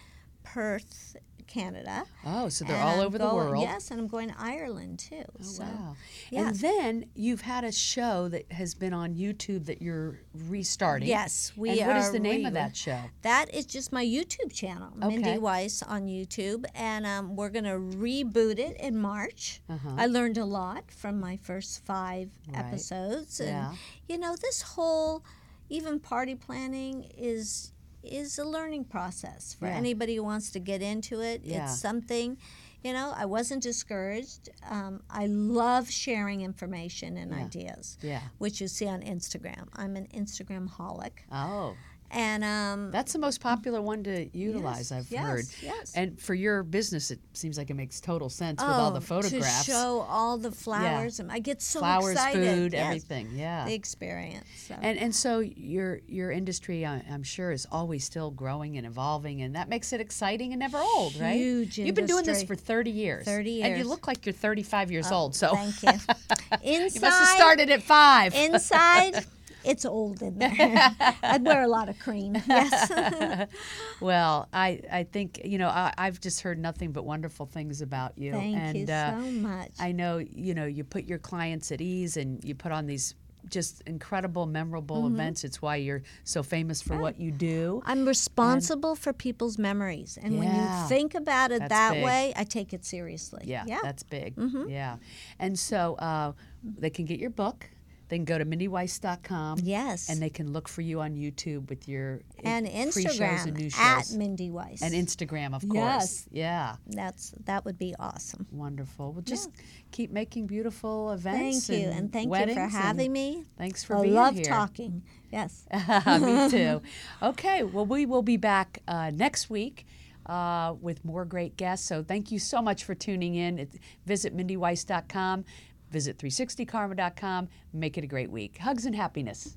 Perth, 0.42 1.16
Canada. 1.46 2.04
Oh, 2.26 2.48
so 2.48 2.64
they're 2.64 2.80
all 2.80 3.00
I'm 3.00 3.06
over 3.06 3.18
the 3.18 3.24
world. 3.32 3.62
Yes, 3.62 3.90
and 3.90 4.00
I'm 4.00 4.06
going 4.08 4.28
to 4.30 4.34
Ireland 4.38 4.98
too. 4.98 5.22
Oh, 5.38 5.42
so 5.42 5.62
wow. 5.62 5.96
yes. 6.30 6.46
And 6.48 6.56
then 6.60 7.04
you've 7.14 7.42
had 7.42 7.64
a 7.64 7.72
show 7.72 8.28
that 8.28 8.50
has 8.52 8.74
been 8.74 8.92
on 8.92 9.14
YouTube 9.14 9.66
that 9.66 9.80
you're 9.82 10.18
restarting. 10.48 11.08
Yes, 11.08 11.52
we 11.56 11.70
and 11.80 11.86
what 11.88 11.96
is 11.96 12.10
the 12.12 12.18
name 12.18 12.42
re- 12.42 12.46
of 12.48 12.54
that 12.54 12.76
show? 12.76 12.98
That 13.22 13.52
is 13.54 13.66
just 13.66 13.92
my 13.92 14.04
YouTube 14.04 14.52
channel, 14.52 14.92
Okay. 15.02 15.16
Mindy 15.18 15.38
Weiss 15.38 15.82
on 15.82 16.06
YouTube, 16.06 16.64
and 16.74 17.06
um, 17.06 17.36
we're 17.36 17.50
gonna 17.50 17.78
reboot 17.78 18.58
it 18.58 18.76
in 18.80 18.96
March. 18.96 19.60
Uh-huh. 19.68 19.90
I 19.96 20.06
learned 20.06 20.38
a 20.38 20.44
lot 20.44 20.90
from 20.90 21.20
my 21.20 21.36
first 21.36 21.84
five 21.84 22.30
Right. 22.48 22.58
episodes, 22.64 23.40
and 23.40 23.48
Yeah. 23.50 23.74
you 24.08 24.18
know, 24.18 24.34
this 24.36 24.62
whole 24.62 25.24
even 25.70 25.98
party 25.98 26.34
planning 26.34 27.10
is 27.16 27.72
is 28.04 28.38
a 28.38 28.44
learning 28.44 28.84
process 28.84 29.54
for 29.54 29.66
Yeah. 29.66 29.74
anybody 29.76 30.16
who 30.16 30.24
wants 30.24 30.50
to 30.52 30.60
get 30.60 30.82
into 30.82 31.20
it. 31.20 31.42
Yeah. 31.44 31.64
It's 31.64 31.80
something. 31.80 32.38
You 32.82 32.92
know, 32.92 33.14
I 33.16 33.24
wasn't 33.24 33.62
discouraged. 33.62 34.50
Um, 34.68 35.02
I 35.08 35.26
love 35.26 35.90
sharing 35.90 36.42
information 36.42 37.16
and 37.16 37.30
Yeah. 37.32 37.44
ideas, 37.44 37.96
Yeah. 38.02 38.20
which 38.38 38.60
you 38.60 38.68
see 38.68 38.86
on 38.86 39.00
Instagram. 39.00 39.68
I'm 39.74 39.96
an 39.96 40.06
Instagram 40.08 40.68
holic, 40.68 41.20
Oh, 41.32 41.74
and 42.10 42.44
um, 42.44 42.90
that's 42.90 43.12
the 43.12 43.18
most 43.18 43.40
popular 43.40 43.80
one 43.82 44.04
to 44.04 44.28
utilize, 44.36 44.90
Yes, 44.90 44.92
I've 44.92 45.10
yes, 45.10 45.22
heard. 45.26 45.44
yes. 45.62 45.92
And 45.96 46.20
for 46.20 46.34
your 46.34 46.62
business, 46.62 47.10
it 47.10 47.18
seems 47.32 47.58
like 47.58 47.70
it 47.70 47.74
makes 47.74 48.00
total 48.00 48.28
sense 48.28 48.60
with 48.62 48.70
all 48.70 48.90
the 48.92 48.98
Oh, 48.98 49.00
photographs. 49.00 49.64
To 49.66 49.70
show 49.72 50.06
all 50.08 50.38
the 50.38 50.52
flowers, 50.52 51.18
and 51.20 51.32
I 51.32 51.38
get 51.40 51.60
so 51.60 51.80
flowers, 51.80 52.12
excited. 52.12 52.54
food, 52.54 52.72
Yes, 52.72 52.84
everything. 52.86 53.30
Yeah. 53.34 53.64
The 53.66 53.74
experience. 53.74 54.46
So. 54.68 54.76
And 54.80 54.98
and 54.98 55.14
so 55.14 55.40
your 55.40 56.00
your 56.06 56.30
industry, 56.30 56.86
I'm 56.86 57.22
sure, 57.22 57.50
is 57.52 57.66
always 57.72 58.04
still 58.04 58.30
growing 58.30 58.76
and 58.76 58.86
evolving, 58.86 59.42
and 59.42 59.56
that 59.56 59.68
makes 59.68 59.92
it 59.92 60.00
exciting 60.00 60.52
and 60.52 60.60
never 60.60 60.78
old, 60.78 61.16
right? 61.16 61.36
Huge 61.36 61.78
You've 61.78 61.94
been 61.94 62.06
doing 62.06 62.24
this 62.24 62.42
for 62.44 62.54
30 62.54 62.90
years. 62.90 63.24
30 63.24 63.50
years. 63.50 63.66
And 63.68 63.78
you 63.78 63.84
look 63.84 64.06
like 64.06 64.24
you're 64.26 64.32
35 64.32 64.90
years 64.92 65.06
Oh, 65.10 65.16
old. 65.16 65.34
So 65.34 65.54
thank 65.54 65.82
you. 65.82 65.88
Inside, 65.90 66.16
you 66.94 67.00
must 67.00 67.18
have 67.18 67.28
started 67.28 67.70
at 67.70 67.82
five. 67.82 68.34
inside, 68.34 69.24
it's 69.64 69.84
old 69.84 70.22
in 70.22 70.38
there. 70.38 70.50
I'd 71.22 71.44
wear 71.44 71.62
a 71.62 71.68
lot 71.68 71.88
of 71.88 71.98
cream. 71.98 72.36
Yes. 72.46 73.48
well, 74.00 74.48
I 74.52 74.80
I 74.92 75.04
think 75.04 75.40
you 75.44 75.58
know 75.58 75.68
I, 75.68 75.92
I've 75.98 76.20
just 76.20 76.40
heard 76.42 76.58
nothing 76.58 76.92
but 76.92 77.04
wonderful 77.04 77.46
things 77.46 77.80
about 77.80 78.16
you. 78.18 78.32
Thank 78.32 78.56
and, 78.56 78.78
you 78.78 78.94
uh, 78.94 79.10
so 79.22 79.30
much. 79.30 79.70
I 79.78 79.92
know 79.92 80.18
you 80.18 80.54
know 80.54 80.66
you 80.66 80.84
put 80.84 81.04
your 81.04 81.18
clients 81.18 81.72
at 81.72 81.80
ease 81.80 82.16
and 82.16 82.42
you 82.44 82.54
put 82.54 82.72
on 82.72 82.86
these 82.86 83.14
just 83.50 83.82
incredible, 83.86 84.46
memorable 84.46 85.02
Mm-hmm. 85.02 85.14
events. 85.16 85.44
It's 85.44 85.60
why 85.60 85.76
you're 85.76 86.02
so 86.24 86.42
famous 86.42 86.80
for 86.80 86.96
what 86.96 87.20
you 87.20 87.30
do. 87.30 87.82
I'm 87.84 88.06
responsible 88.06 88.94
for 88.94 89.12
people's 89.12 89.58
memories, 89.58 90.18
and 90.22 90.38
when 90.38 90.48
you 90.54 90.88
think 90.88 91.14
about 91.14 91.52
it 91.52 91.68
that 91.68 91.92
big. 91.92 92.04
way, 92.04 92.32
I 92.36 92.44
take 92.44 92.72
it 92.72 92.86
seriously. 92.86 93.42
Yeah, 93.44 93.64
Yeah. 93.66 93.80
that's 93.82 94.02
big. 94.02 94.32
Yeah. 94.66 94.96
And 95.38 95.58
so 95.58 95.94
uh, 95.96 96.32
they 96.78 96.88
can 96.88 97.04
get 97.04 97.20
your 97.20 97.28
book. 97.30 97.68
They 98.08 98.16
can 98.16 98.24
go 98.24 98.38
to 98.38 98.44
mindyweiss.com. 98.44 99.60
Yes. 99.62 100.08
And 100.08 100.20
they 100.20 100.30
can 100.30 100.52
look 100.52 100.68
for 100.68 100.82
you 100.82 101.00
on 101.00 101.14
YouTube 101.14 101.68
with 101.70 101.88
your 101.88 102.20
uh, 102.44 102.48
and 102.48 102.66
pre-shows 102.92 103.18
Instagram 103.18 103.44
and 103.46 103.56
new 103.56 103.70
shows. 103.70 104.12
at 104.12 104.18
Mindy 104.18 104.50
Weiss. 104.50 104.82
and 104.82 104.94
Instagram, 104.94 105.54
of 105.54 105.62
course. 105.68 105.74
Yes. 105.74 106.28
Yeah. 106.30 106.76
That's 106.86 107.34
that 107.44 107.64
would 107.64 107.78
be 107.78 107.94
awesome. 107.98 108.46
Wonderful. 108.50 109.12
Well, 109.12 109.22
just 109.22 109.50
keep 109.90 110.10
making 110.10 110.46
beautiful 110.46 111.12
events. 111.12 111.66
Thank 111.66 111.80
you, 111.80 111.86
and, 111.88 111.98
and 111.98 112.12
thank 112.12 112.34
you 112.48 112.54
for 112.54 112.60
having 112.60 113.12
me. 113.12 113.44
Thanks 113.58 113.84
for 113.84 113.96
I 113.96 114.02
being 114.02 114.12
here. 114.12 114.20
I 114.20 114.24
love 114.30 114.42
talking. 114.42 115.02
Yes. 115.32 115.66
Me 116.20 116.50
too. 116.50 116.82
Okay, 117.22 117.62
well, 117.62 117.86
we 117.86 118.06
will 118.06 118.22
be 118.22 118.36
back 118.36 118.80
uh, 118.86 119.10
next 119.14 119.48
week 119.50 119.86
uh, 120.26 120.74
with 120.80 121.04
more 121.04 121.24
great 121.24 121.56
guests. 121.56 121.86
So 121.86 122.02
thank 122.02 122.30
you 122.30 122.38
so 122.38 122.60
much 122.62 122.84
for 122.84 122.94
tuning 122.94 123.34
in. 123.34 123.58
It, 123.58 123.70
visit 124.06 124.36
mindyweiss.com, 124.36 125.44
visit 125.94 126.18
360karma.com. 126.18 127.48
Make 127.72 127.96
it 127.96 128.04
a 128.04 128.08
great 128.08 128.30
week. 128.30 128.58
Hugs 128.58 128.84
and 128.84 128.96
happiness. 128.96 129.56